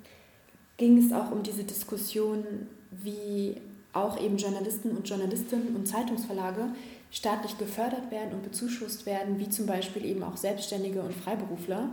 [0.78, 2.46] ging es auch um diese Diskussion,
[2.92, 3.58] wie
[3.92, 6.70] auch eben Journalisten und Journalistinnen und Zeitungsverlage
[7.12, 11.90] staatlich gefördert werden und bezuschusst werden, wie zum Beispiel eben auch Selbstständige und Freiberufler,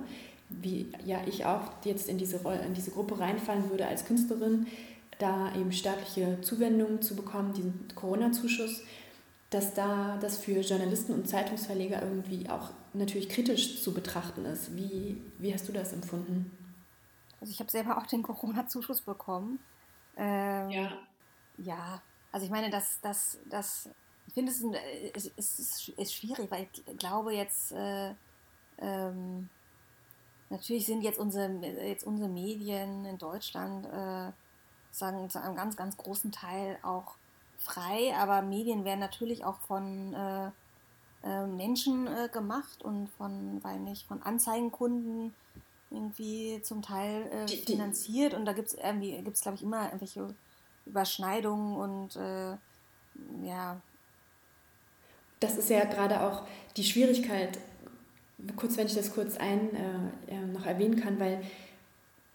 [0.48, 4.66] wie ja ich auch jetzt in diese, in diese Gruppe reinfallen würde als Künstlerin,
[5.18, 8.83] da eben staatliche Zuwendungen zu bekommen, diesen Corona-Zuschuss,
[9.50, 14.76] dass da das für Journalisten und Zeitungsverleger irgendwie auch natürlich kritisch zu betrachten ist.
[14.76, 16.50] Wie, wie hast du das empfunden?
[17.40, 19.59] Also ich habe selber auch den Corona-Zuschuss bekommen.
[20.16, 20.92] Ähm, ja.
[21.59, 22.02] Ja,
[22.33, 23.88] also ich meine, dass das, das
[24.27, 28.15] ich finde, es, ist, ist, ist, schwierig, weil ich glaube jetzt, äh,
[28.79, 29.49] ähm,
[30.51, 31.49] natürlich sind jetzt unsere,
[31.87, 34.33] jetzt unsere Medien in Deutschland, äh,
[34.91, 37.17] sagen zu einem ganz, ganz großen Teil auch
[37.59, 40.51] frei, aber Medien werden natürlich auch von äh,
[41.23, 45.35] äh, Menschen äh, gemacht und von, weil nicht, von Anzeigenkunden
[45.91, 48.35] irgendwie zum Teil äh, finanziert.
[48.35, 50.35] Und da gibt es irgendwie, gibt es glaube ich immer irgendwelche
[50.85, 52.57] Überschneidungen und äh,
[53.43, 53.81] ja,
[55.40, 56.42] das ist ja gerade auch
[56.77, 57.59] die Schwierigkeit,
[58.57, 61.40] kurz wenn ich das kurz ein, äh, äh, noch erwähnen kann, weil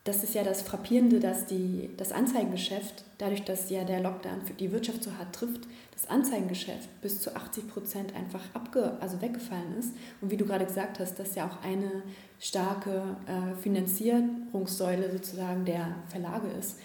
[0.03, 4.53] das ist ja das Frappierende, dass die, das Anzeigengeschäft, dadurch, dass ja der Lockdown für
[4.53, 9.77] die Wirtschaft so hart trifft, das Anzeigengeschäft bis zu 80 Prozent einfach abge, also weggefallen
[9.77, 9.93] ist.
[10.19, 12.01] Und wie du gerade gesagt hast, dass ja auch eine
[12.39, 16.79] starke äh, Finanzierungssäule sozusagen der Verlage ist,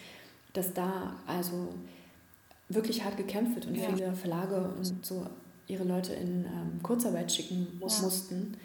[0.52, 1.68] dass da also
[2.68, 3.88] wirklich hart gekämpft wird und ja.
[3.88, 5.26] viele Verlage und so
[5.66, 7.86] ihre Leute in ähm, Kurzarbeit schicken ja.
[7.86, 8.56] mussten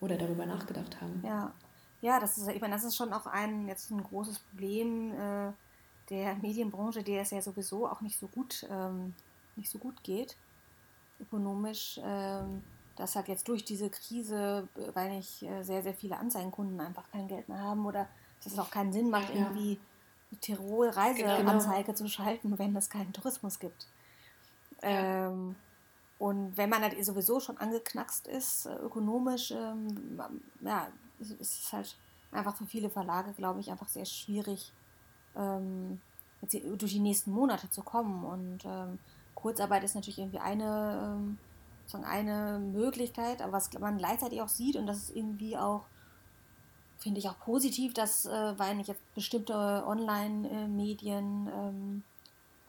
[0.00, 1.22] oder darüber nachgedacht haben.
[1.24, 1.52] Ja,
[2.00, 5.52] ja, das ist, ich meine, das ist schon auch ein jetzt ein großes Problem äh,
[6.10, 9.14] der Medienbranche, der es ja sowieso auch nicht so gut, ähm,
[9.56, 10.36] nicht so gut geht,
[11.20, 11.98] ökonomisch.
[12.02, 12.62] Ähm,
[12.96, 17.28] dass halt jetzt durch diese Krise, weil nicht äh, sehr, sehr viele Anzeigenkunden einfach kein
[17.28, 18.08] Geld mehr haben oder
[18.42, 19.40] dass es auch keinen Sinn macht, ja.
[19.40, 19.78] irgendwie
[20.40, 21.96] Tirol Reiseanzeige genau.
[21.96, 23.86] zu schalten, wenn es keinen Tourismus gibt.
[24.82, 25.28] Ja.
[25.28, 25.56] Ähm,
[26.18, 30.20] und wenn man halt sowieso schon angeknackst ist, äh, ökonomisch, ähm,
[30.60, 31.96] ja, ist es halt
[32.30, 34.72] einfach für viele Verlage, glaube ich, einfach sehr schwierig,
[35.36, 36.00] ähm,
[36.42, 38.24] durch die nächsten Monate zu kommen.
[38.24, 38.98] Und ähm,
[39.34, 41.38] Kurzarbeit ist natürlich irgendwie eine, ähm,
[41.82, 45.84] sozusagen eine Möglichkeit, aber was man gleichzeitig auch sieht, und das ist irgendwie auch,
[46.98, 52.02] finde ich auch positiv, dass, äh, weil nicht jetzt bestimmte Online-Medien ähm,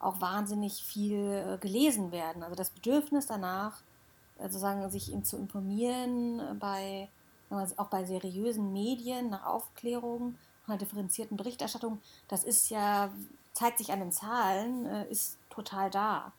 [0.05, 2.43] auch wahnsinnig viel äh, gelesen werden.
[2.43, 3.81] Also das Bedürfnis danach,
[4.37, 7.09] äh, sozusagen sich zu informieren äh, bei
[7.77, 10.35] auch bei seriösen Medien nach Aufklärung,
[10.67, 13.11] nach differenzierten Berichterstattung, das ist ja,
[13.53, 16.33] zeigt sich an den Zahlen, ist total da.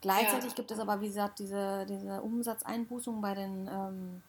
[0.00, 0.56] Gleichzeitig ja.
[0.56, 4.22] gibt es aber, wie gesagt, diese, diese Umsatzeinbußung bei den, ähm,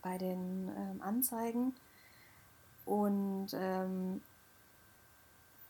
[0.00, 1.74] bei den ähm, Anzeigen.
[2.86, 4.22] Und ähm,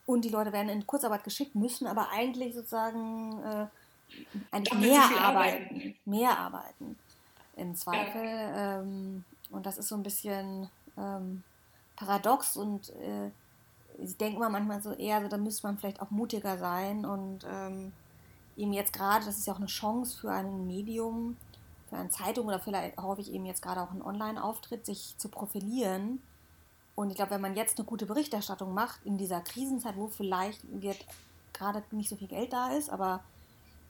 [0.07, 3.67] und die Leute werden in Kurzarbeit geschickt, müssen aber eigentlich sozusagen äh,
[4.53, 6.99] eigentlich mehr arbeiten, arbeiten, Mehr arbeiten
[7.57, 8.25] im Zweifel.
[8.25, 8.81] Ja.
[8.81, 11.43] Ähm, und das ist so ein bisschen ähm,
[11.97, 13.31] paradox und äh,
[13.99, 17.47] ich denke immer manchmal so eher, so, da müsste man vielleicht auch mutiger sein und
[17.51, 17.93] ähm,
[18.57, 21.37] eben jetzt gerade, das ist ja auch eine Chance für ein Medium,
[21.89, 25.29] für eine Zeitung oder vielleicht hoffe ich eben jetzt gerade auch einen Online-Auftritt, sich zu
[25.29, 26.21] profilieren
[26.97, 30.61] und ich glaube, wenn man jetzt eine gute Berichterstattung macht in dieser Krisenzeit, wo vielleicht
[30.83, 30.99] wird
[31.53, 33.23] gerade nicht so viel Geld da ist, aber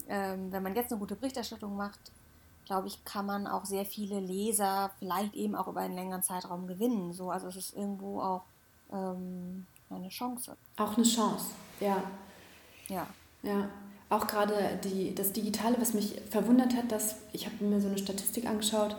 [0.09, 1.99] ähm, wenn man jetzt eine gute Berichterstattung macht,
[2.67, 6.67] glaube ich, kann man auch sehr viele Leser vielleicht eben auch über einen längeren Zeitraum
[6.67, 7.13] gewinnen.
[7.13, 8.43] So, also es ist irgendwo auch
[8.93, 10.57] ähm, eine Chance.
[10.77, 11.47] Auch eine Chance,
[11.81, 12.03] ja.
[12.89, 13.07] Ja.
[13.43, 13.69] Ja.
[14.09, 17.99] Auch gerade die, das Digitale, was mich verwundert hat, dass ich habe mir so eine
[17.99, 18.97] Statistik angeschaut,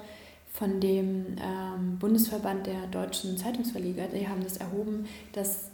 [0.58, 5.70] von dem ähm, Bundesverband der deutschen Zeitungsverleger, die haben das erhoben, dass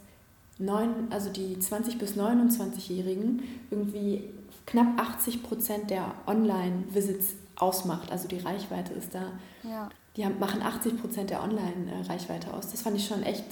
[0.58, 4.24] neun, also die 20- bis 29-Jährigen irgendwie
[4.66, 8.12] knapp 80 Prozent der Online-Visits ausmacht.
[8.12, 9.32] Also die Reichweite ist da.
[9.62, 9.88] Ja.
[10.16, 12.70] Die haben, machen 80 Prozent der Online-Reichweite aus.
[12.70, 13.44] Das fand ich schon echt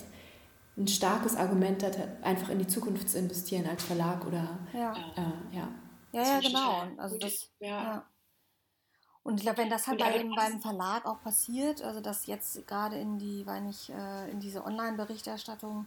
[0.76, 4.92] ein starkes Argument hat, einfach in die Zukunft zu investieren als Verlag oder ja.
[5.16, 5.68] Äh, ja.
[6.12, 6.82] Ja, ja, genau.
[6.98, 7.68] Also das, ja.
[7.68, 8.06] ja.
[9.24, 12.66] Und ich glaube, wenn das halt bei, eben beim Verlag auch passiert, also dass jetzt
[12.66, 15.86] gerade in die, weil nicht, äh, in diese Online-Berichterstattung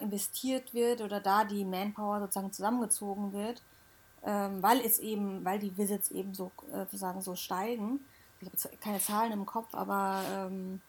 [0.00, 3.62] investiert wird oder da die Manpower sozusagen zusammengezogen wird,
[4.22, 8.00] ähm, weil es eben, weil die Visits eben so äh, sozusagen so steigen.
[8.40, 10.82] Ich habe jetzt keine Zahlen im Kopf, aber ähm,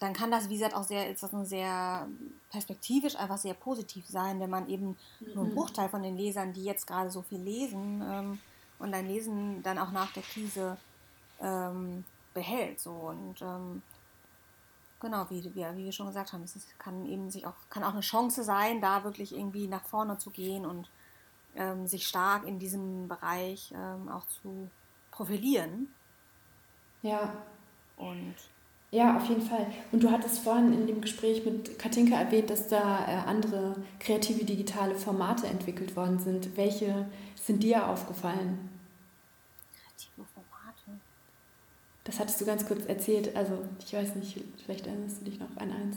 [0.00, 2.08] dann kann das, wie gesagt, auch sehr, ist das ein sehr
[2.50, 5.34] perspektivisch einfach sehr positiv sein, wenn man eben mhm.
[5.34, 8.40] nur einen Bruchteil von den Lesern, die jetzt gerade so viel lesen, ähm,
[8.78, 10.78] und dann lesen, dann auch nach der Krise
[11.40, 12.80] ähm, behält.
[12.80, 12.90] So.
[12.90, 13.82] Und ähm,
[15.00, 17.92] genau, wie, wie, wie, wir schon gesagt haben, es kann eben sich auch, kann auch
[17.92, 20.90] eine Chance sein, da wirklich irgendwie nach vorne zu gehen und
[21.56, 24.70] ähm, sich stark in diesem Bereich ähm, auch zu
[25.10, 25.92] profilieren.
[27.02, 27.32] Ja.
[27.96, 28.34] Und
[28.92, 29.66] ja, auf jeden Fall.
[29.92, 34.44] Und du hattest vorhin in dem Gespräch mit Katinka erwähnt, dass da äh, andere kreative
[34.44, 36.56] digitale Formate entwickelt worden sind.
[36.56, 38.68] Welche sind dir aufgefallen?
[39.72, 41.00] Kreative Formate?
[42.04, 43.34] Das hattest du ganz kurz erzählt.
[43.36, 45.96] Also, ich weiß nicht, vielleicht erinnerst du dich noch an eins.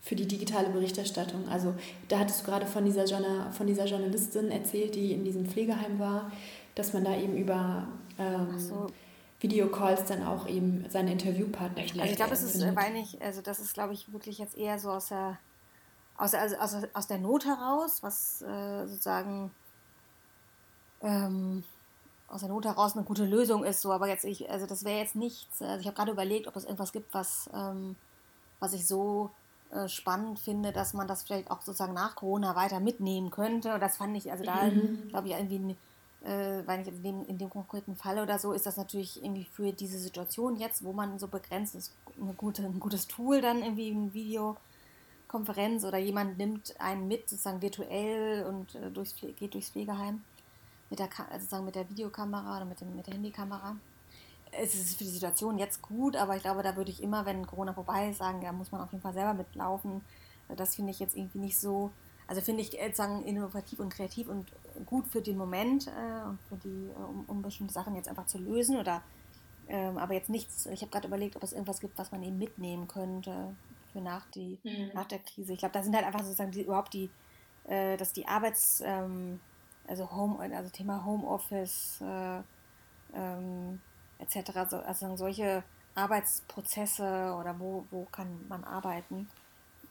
[0.00, 1.48] Für die digitale Berichterstattung.
[1.48, 1.74] Also,
[2.08, 3.06] da hattest du gerade von dieser,
[3.52, 6.30] von dieser Journalistin erzählt, die in diesem Pflegeheim war,
[6.74, 7.88] dass man da eben über.
[8.18, 8.86] Ähm, so
[9.40, 13.60] Videocalls dann auch eben seine Interviewpartner Also ich glaube, es ist weil nicht, also das
[13.60, 15.38] ist, glaube ich, wirklich jetzt eher so aus der
[16.16, 19.52] aus, also aus, aus der Not heraus, was äh, sozusagen
[21.00, 21.62] ähm,
[22.28, 23.80] aus der Not heraus eine gute Lösung ist.
[23.80, 25.62] So, aber jetzt ich, also das wäre jetzt nichts.
[25.62, 27.96] Also ich habe gerade überlegt, ob es irgendwas gibt, was ähm,
[28.60, 29.30] was ich so
[29.70, 33.74] äh, spannend finde, dass man das vielleicht auch sozusagen nach Corona weiter mitnehmen könnte.
[33.74, 35.08] Und das fand ich, also da mhm.
[35.08, 35.76] glaube ich irgendwie
[36.24, 39.72] äh, weil in dem, in dem konkreten Fall oder so ist das natürlich irgendwie für
[39.72, 43.92] diese Situation jetzt, wo man so begrenzt ist, eine gute, ein gutes Tool dann irgendwie
[43.92, 50.22] eine Videokonferenz oder jemand nimmt einen mit, sozusagen virtuell und äh, durchs, geht durchs Pflegeheim
[50.90, 53.76] mit der, also sozusagen mit der Videokamera oder mit, dem, mit der Handykamera.
[54.50, 57.46] Es ist für die Situation jetzt gut, aber ich glaube, da würde ich immer, wenn
[57.46, 60.00] Corona vorbei ist, sagen, da muss man auf jeden Fall selber mitlaufen.
[60.56, 61.90] Das finde ich jetzt irgendwie nicht so
[62.28, 64.52] also finde ich äh, sagen, innovativ und kreativ und
[64.86, 68.26] gut für den Moment äh, und für die, äh, um, um, bestimmte Sachen jetzt einfach
[68.26, 69.02] zu lösen oder
[69.66, 72.38] ähm, aber jetzt nichts, ich habe gerade überlegt, ob es irgendwas gibt, was man eben
[72.38, 73.54] mitnehmen könnte
[73.92, 74.90] für nach, die, mhm.
[74.94, 75.54] nach der Krise.
[75.54, 77.10] Ich glaube, da sind halt einfach sozusagen die, überhaupt die,
[77.64, 79.40] äh, dass die Arbeits, ähm,
[79.88, 82.40] also Home, also Thema Homeoffice äh,
[83.14, 83.80] ähm,
[84.18, 85.62] etc., so, also solche
[85.94, 89.28] Arbeitsprozesse oder wo, wo kann man arbeiten,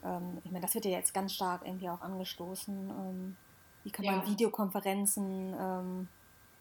[0.03, 2.89] ähm, ich meine, das wird ja jetzt ganz stark irgendwie auch angestoßen.
[2.89, 3.35] Ähm,
[3.83, 4.27] wie kann man ja.
[4.27, 6.07] Videokonferenzen ähm,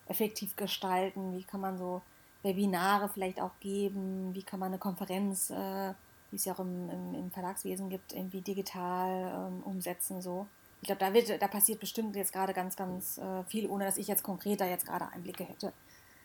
[0.06, 1.36] effektiv gestalten?
[1.36, 2.02] Wie kann man so
[2.42, 4.34] Webinare vielleicht auch geben?
[4.34, 5.92] Wie kann man eine Konferenz, äh,
[6.30, 10.22] wie es ja auch im, im, im, Verlagswesen gibt, irgendwie digital ähm, umsetzen?
[10.22, 10.46] So.
[10.82, 13.96] Ich glaube, da, wird, da passiert bestimmt jetzt gerade ganz, ganz äh, viel, ohne dass
[13.96, 15.72] ich jetzt konkreter jetzt gerade Einblicke hätte.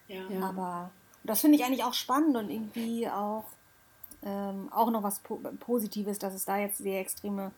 [0.08, 0.22] Ja.
[0.42, 0.92] Aber
[1.24, 3.46] das finde ich eigentlich auch spannend und irgendwie auch
[4.24, 7.52] ähm, auch noch was po Positives, dass es da jetzt sehr extreme,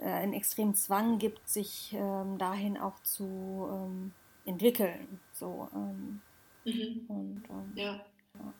[0.00, 4.12] äh, einen extremen Zwang gibt, sich ähm, dahin auch zu ähm,
[4.44, 5.20] entwickeln.
[5.32, 6.20] So, ähm,
[6.64, 7.04] mhm.
[7.08, 7.92] und, ähm, ja.
[7.94, 8.52] ja.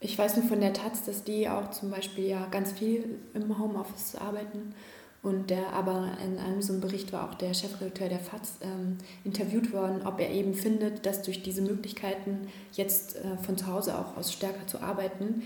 [0.00, 3.58] Ich weiß nur von der Taz, dass die auch zum Beispiel ja ganz viel im
[3.58, 4.74] Homeoffice arbeiten
[5.22, 8.98] und der aber in einem so einem Bericht war auch der Chefredakteur der FAZ ähm,
[9.24, 13.98] interviewt worden, ob er eben findet, dass durch diese Möglichkeiten jetzt äh, von zu Hause
[13.98, 15.42] auch aus stärker zu arbeiten,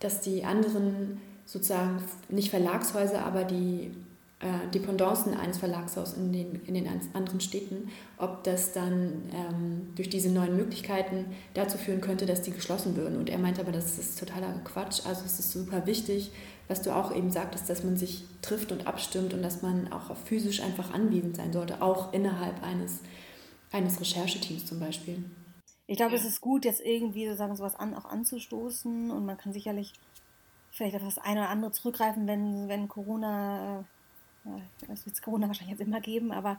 [0.00, 3.90] dass die anderen sozusagen nicht Verlagshäuser, aber die
[4.40, 7.88] äh, Dependancen eines Verlagshauses in den, in den anderen Städten,
[8.18, 13.16] ob das dann ähm, durch diese neuen Möglichkeiten dazu führen könnte, dass die geschlossen würden.
[13.16, 15.06] Und er meinte aber, das ist totaler Quatsch.
[15.06, 16.30] Also es ist super wichtig,
[16.68, 20.16] was du auch eben sagtest, dass man sich trifft und abstimmt und dass man auch
[20.16, 23.00] physisch einfach anwesend sein sollte, auch innerhalb eines,
[23.72, 25.24] eines Rechercheteams zum Beispiel.
[25.86, 29.52] Ich glaube, es ist gut, jetzt irgendwie sozusagen sowas an, auch anzustoßen und man kann
[29.52, 29.92] sicherlich
[30.70, 33.84] vielleicht auf das eine oder andere zurückgreifen, wenn, wenn Corona,
[34.46, 36.58] äh, das wird es Corona wahrscheinlich jetzt immer geben, aber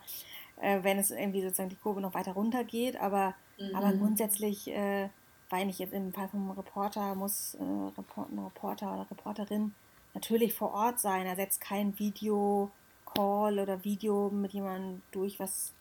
[0.61, 3.75] äh, wenn es irgendwie sozusagen die Kurve noch weiter runter geht, aber, mhm.
[3.75, 5.09] aber grundsätzlich, äh,
[5.49, 7.63] weil ich jetzt im Fall vom Reporter muss, äh,
[7.97, 9.73] Report, ein Reporter oder Reporterin
[10.15, 15.73] natürlich vor Ort sein, er setzt kein Video-Call oder Video mit jemandem durch, was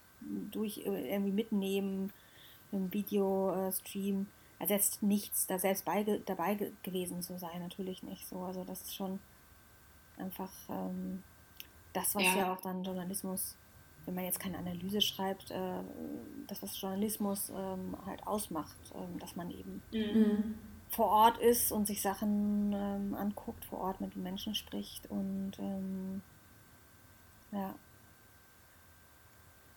[0.50, 2.12] durch äh, irgendwie mitnehmen
[2.72, 4.26] im Videostream
[4.58, 8.40] ersetzt nichts, da selbst bei, dabei gewesen zu sein, natürlich nicht so.
[8.40, 9.20] Also das ist schon
[10.16, 11.22] einfach ähm,
[11.92, 12.36] das, was ja.
[12.36, 12.52] ja.
[12.52, 13.56] auch dann Journalismus,
[14.04, 15.80] wenn man jetzt keine Analyse schreibt, äh,
[16.46, 20.58] das, was Journalismus ähm, halt ausmacht, ähm, dass man eben mhm.
[20.94, 26.22] Vor Ort ist und sich Sachen ähm, anguckt, vor Ort mit Menschen spricht und ähm,
[27.52, 27.74] Ja.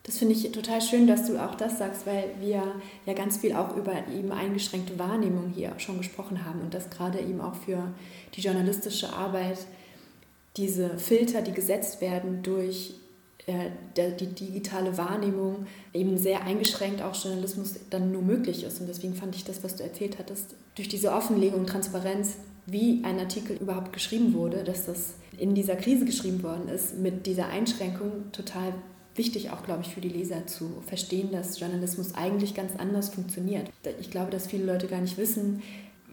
[0.03, 2.63] Das finde ich total schön, dass du auch das sagst, weil wir
[3.05, 7.19] ja ganz viel auch über eben eingeschränkte Wahrnehmung hier schon gesprochen haben und dass gerade
[7.19, 7.91] eben auch für
[8.33, 9.67] die journalistische Arbeit
[10.55, 12.95] diese Filter, die gesetzt werden durch
[13.47, 18.81] die digitale Wahrnehmung, eben sehr eingeschränkt auch Journalismus dann nur möglich ist.
[18.81, 22.35] Und deswegen fand ich das, was du erzählt hattest, durch diese Offenlegung, Transparenz,
[22.65, 27.25] wie ein Artikel überhaupt geschrieben wurde, dass das in dieser Krise geschrieben worden ist, mit
[27.25, 28.73] dieser Einschränkung total
[29.15, 33.71] wichtig auch, glaube ich, für die Leser zu verstehen, dass Journalismus eigentlich ganz anders funktioniert.
[33.99, 35.63] Ich glaube, dass viele Leute gar nicht wissen,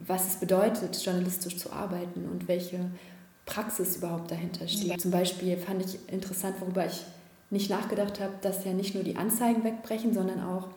[0.07, 2.79] was es bedeutet, journalistisch zu arbeiten und welche
[3.45, 4.99] Praxis überhaupt dahinter steht.
[5.01, 7.01] Zum Beispiel fand ich interessant, worüber ich
[7.55, 10.67] nicht nachgedacht habe, dass ja nicht nur die Anzeigen wegbrechen, sondern auch,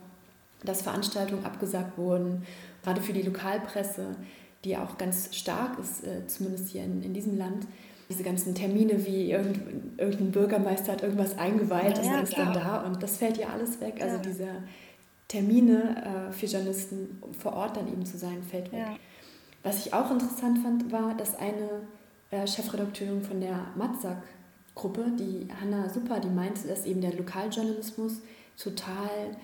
[0.64, 2.46] dass Veranstaltungen abgesagt wurden,
[2.82, 4.16] gerade für die Lokalpresse,
[4.64, 7.66] die auch ganz stark ist, äh, zumindest hier in, in diesem Land
[8.08, 13.02] diese ganzen Termine wie irgendein, irgendein Bürgermeister hat irgendwas eingeweiht ja, ist dann da und
[13.02, 14.00] das fällt ja alles weg.
[14.00, 14.48] Also diese
[15.28, 18.80] Termine äh, für Journalisten vor Ort dann eben zu sein, fällt weg.
[18.80, 18.96] Ja.
[19.62, 21.82] Was ich auch interessant fand, war, dass eine
[22.30, 23.66] äh, Chefredakteurin von der
[24.78, 28.20] Matzak-Gruppe, die Hanna Super, die meinte, dass eben der Lokaljournalismus
[28.56, 29.36] total,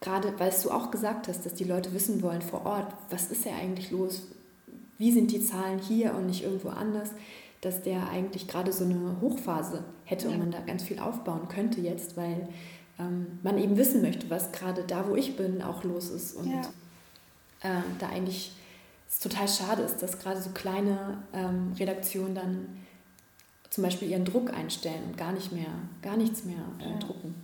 [0.00, 3.44] gerade weil du auch gesagt hast, dass die Leute wissen wollen vor Ort, was ist
[3.44, 4.22] ja eigentlich los,
[4.98, 7.10] wie sind die Zahlen hier und nicht irgendwo anders,
[7.60, 10.32] dass der eigentlich gerade so eine Hochphase hätte ja.
[10.32, 12.48] und man da ganz viel aufbauen könnte jetzt, weil
[12.98, 16.36] ähm, man eben wissen möchte, was gerade da, wo ich bin, auch los ist.
[16.36, 16.60] Und ja.
[17.62, 18.52] äh, da eigentlich
[19.08, 22.66] es total schade ist, dass gerade so kleine ähm, Redaktionen dann
[23.70, 25.70] zum Beispiel ihren Druck einstellen und gar nicht mehr,
[26.02, 26.98] gar nichts mehr äh, ja.
[26.98, 27.34] drucken.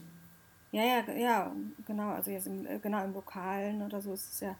[0.72, 1.52] Ja, ja, ja,
[1.86, 2.10] genau.
[2.10, 4.56] Also jetzt im, äh, genau im Lokalen oder so ist es ja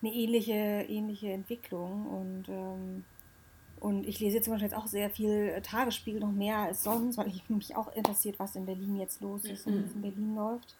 [0.00, 3.04] eine ähnliche, ähnliche Entwicklung und ähm,
[3.80, 7.18] und ich lese zum Beispiel jetzt auch sehr viel äh, Tagesspiegel noch mehr als sonst,
[7.18, 10.34] weil ich mich auch interessiert, was in Berlin jetzt los ist und was in Berlin
[10.34, 10.74] läuft.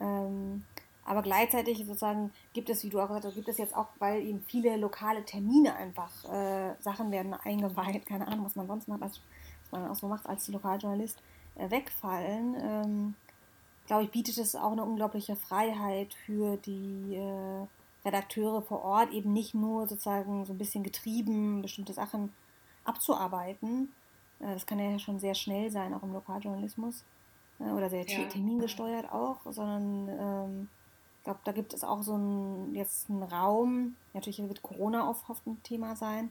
[0.00, 0.64] Ähm,
[1.10, 4.22] aber gleichzeitig sozusagen gibt es, wie du auch gesagt hast, gibt es jetzt auch, weil
[4.22, 9.02] eben viele lokale Termine einfach, äh, Sachen werden eingeweiht, keine Ahnung, was man sonst macht,
[9.02, 9.20] als,
[9.64, 11.18] was man auch so macht als Lokaljournalist,
[11.56, 12.54] äh, wegfallen.
[12.60, 13.14] Ähm,
[13.88, 17.66] glaube ich, bietet es auch eine unglaubliche Freiheit für die äh,
[18.04, 22.32] Redakteure vor Ort eben nicht nur sozusagen so ein bisschen getrieben, bestimmte Sachen
[22.84, 23.92] abzuarbeiten.
[24.38, 27.02] Äh, das kann ja schon sehr schnell sein, auch im Lokaljournalismus.
[27.58, 28.28] Äh, oder sehr ja.
[28.28, 30.68] termingesteuert auch, sondern ähm,
[31.20, 33.94] ich glaube, da gibt es auch so einen, jetzt einen Raum.
[34.14, 36.30] Natürlich wird Corona oft ein Thema sein,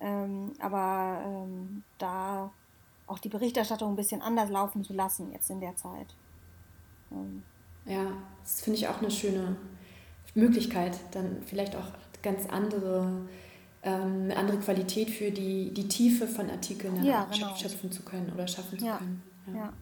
[0.00, 2.50] ähm, aber ähm, da
[3.06, 6.14] auch die Berichterstattung ein bisschen anders laufen zu lassen jetzt in der Zeit.
[7.12, 7.42] Ähm.
[7.84, 8.12] Ja,
[8.42, 9.56] das finde ich auch eine schöne,
[10.34, 11.86] Möglichkeit, dann vielleicht auch
[12.22, 13.06] ganz andere,
[13.82, 17.54] ähm, eine andere Qualität für die, die Tiefe von Artikeln ja, genau.
[17.54, 18.96] schöpfen zu können oder schaffen zu ja.
[18.98, 19.22] können.
[19.46, 19.54] Ja.
[19.54, 19.72] ja.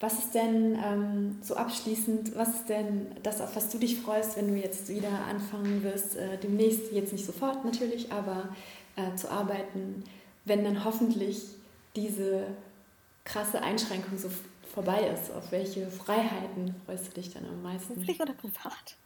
[0.00, 4.36] Was ist denn ähm, so abschließend, was ist denn das, auf was du dich freust,
[4.36, 8.48] wenn du jetzt wieder anfangen wirst, äh, demnächst, jetzt nicht sofort natürlich, aber
[8.94, 10.04] äh, zu arbeiten,
[10.44, 11.42] wenn dann hoffentlich
[11.96, 12.46] diese
[13.24, 14.30] krasse Einschränkung so
[14.72, 17.94] vorbei ist, auf welche Freiheiten freust du dich dann am meisten?
[17.94, 18.96] Beruflich oder privat?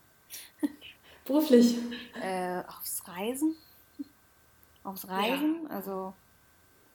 [1.25, 1.77] Beruflich.
[2.21, 3.55] Äh, aufs Reisen.
[4.85, 5.71] Aufs Reisen, ja.
[5.71, 6.13] also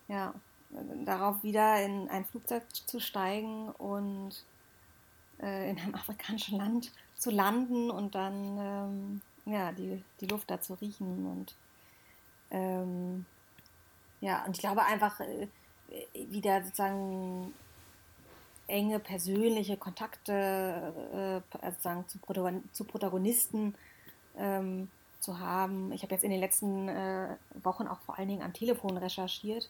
[0.07, 0.33] ja,
[1.05, 4.43] darauf wieder in ein Flugzeug zu steigen und
[5.41, 10.61] äh, in einem afrikanischen Land zu landen und dann ähm, ja, die, die Luft da
[10.61, 11.55] zu riechen und
[12.51, 13.25] ähm,
[14.21, 15.47] ja, und ich glaube einfach äh,
[16.13, 17.53] wieder sozusagen
[18.67, 22.19] enge persönliche Kontakte äh, also sagen, zu,
[22.73, 23.75] zu Protagonisten
[24.37, 24.89] ähm,
[25.19, 25.91] zu haben.
[25.93, 29.69] Ich habe jetzt in den letzten äh, Wochen auch vor allen Dingen am Telefon recherchiert.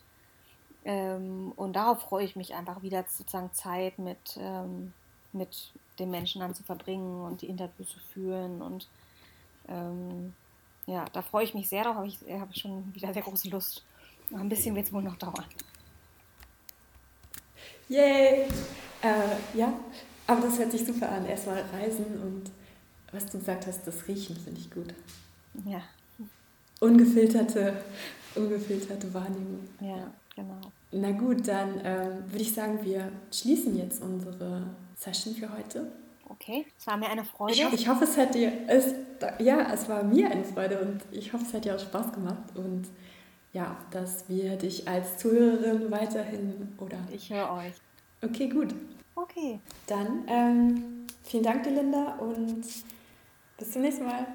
[0.88, 4.94] Ähm, und darauf freue ich mich einfach wieder sozusagen Zeit mit, ähm,
[5.34, 8.62] mit den Menschen dann zu verbringen und die Interviews zu führen.
[8.62, 8.88] Und
[9.68, 10.34] ähm,
[10.86, 13.50] ja, da freue ich mich sehr darauf, habe ich, hab ich schon wieder sehr große
[13.50, 13.84] Lust.
[14.34, 15.44] ein bisschen wird es wohl noch dauern.
[17.90, 18.46] Yay!
[19.02, 19.74] Äh, ja,
[20.26, 21.26] aber das hört sich super an.
[21.26, 22.50] Erstmal reisen und
[23.12, 24.94] was du gesagt hast, das Riechen finde ich gut.
[25.66, 25.82] Ja.
[26.80, 27.84] Ungefilterte,
[28.36, 29.68] ungefilterte Wahrnehmung.
[29.82, 30.62] Ja, genau.
[30.92, 34.64] Na gut, dann ähm, würde ich sagen, wir schließen jetzt unsere
[34.96, 35.92] Session für heute.
[36.30, 37.54] Okay, es war mir eine Freude.
[37.54, 38.94] Ich, ich hoffe, es hat dir, es,
[39.40, 42.56] ja, es war mir eine Freude und ich hoffe, es hat dir auch Spaß gemacht
[42.56, 42.88] und
[43.54, 46.98] ja, dass wir dich als Zuhörerin weiterhin oder.
[47.12, 47.74] Ich höre euch.
[48.22, 48.74] Okay, gut.
[49.16, 49.60] Okay.
[49.88, 52.64] Dann ähm, vielen Dank, Linda, und
[53.58, 54.28] bis zum nächsten Mal.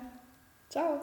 [0.68, 1.03] Ciao.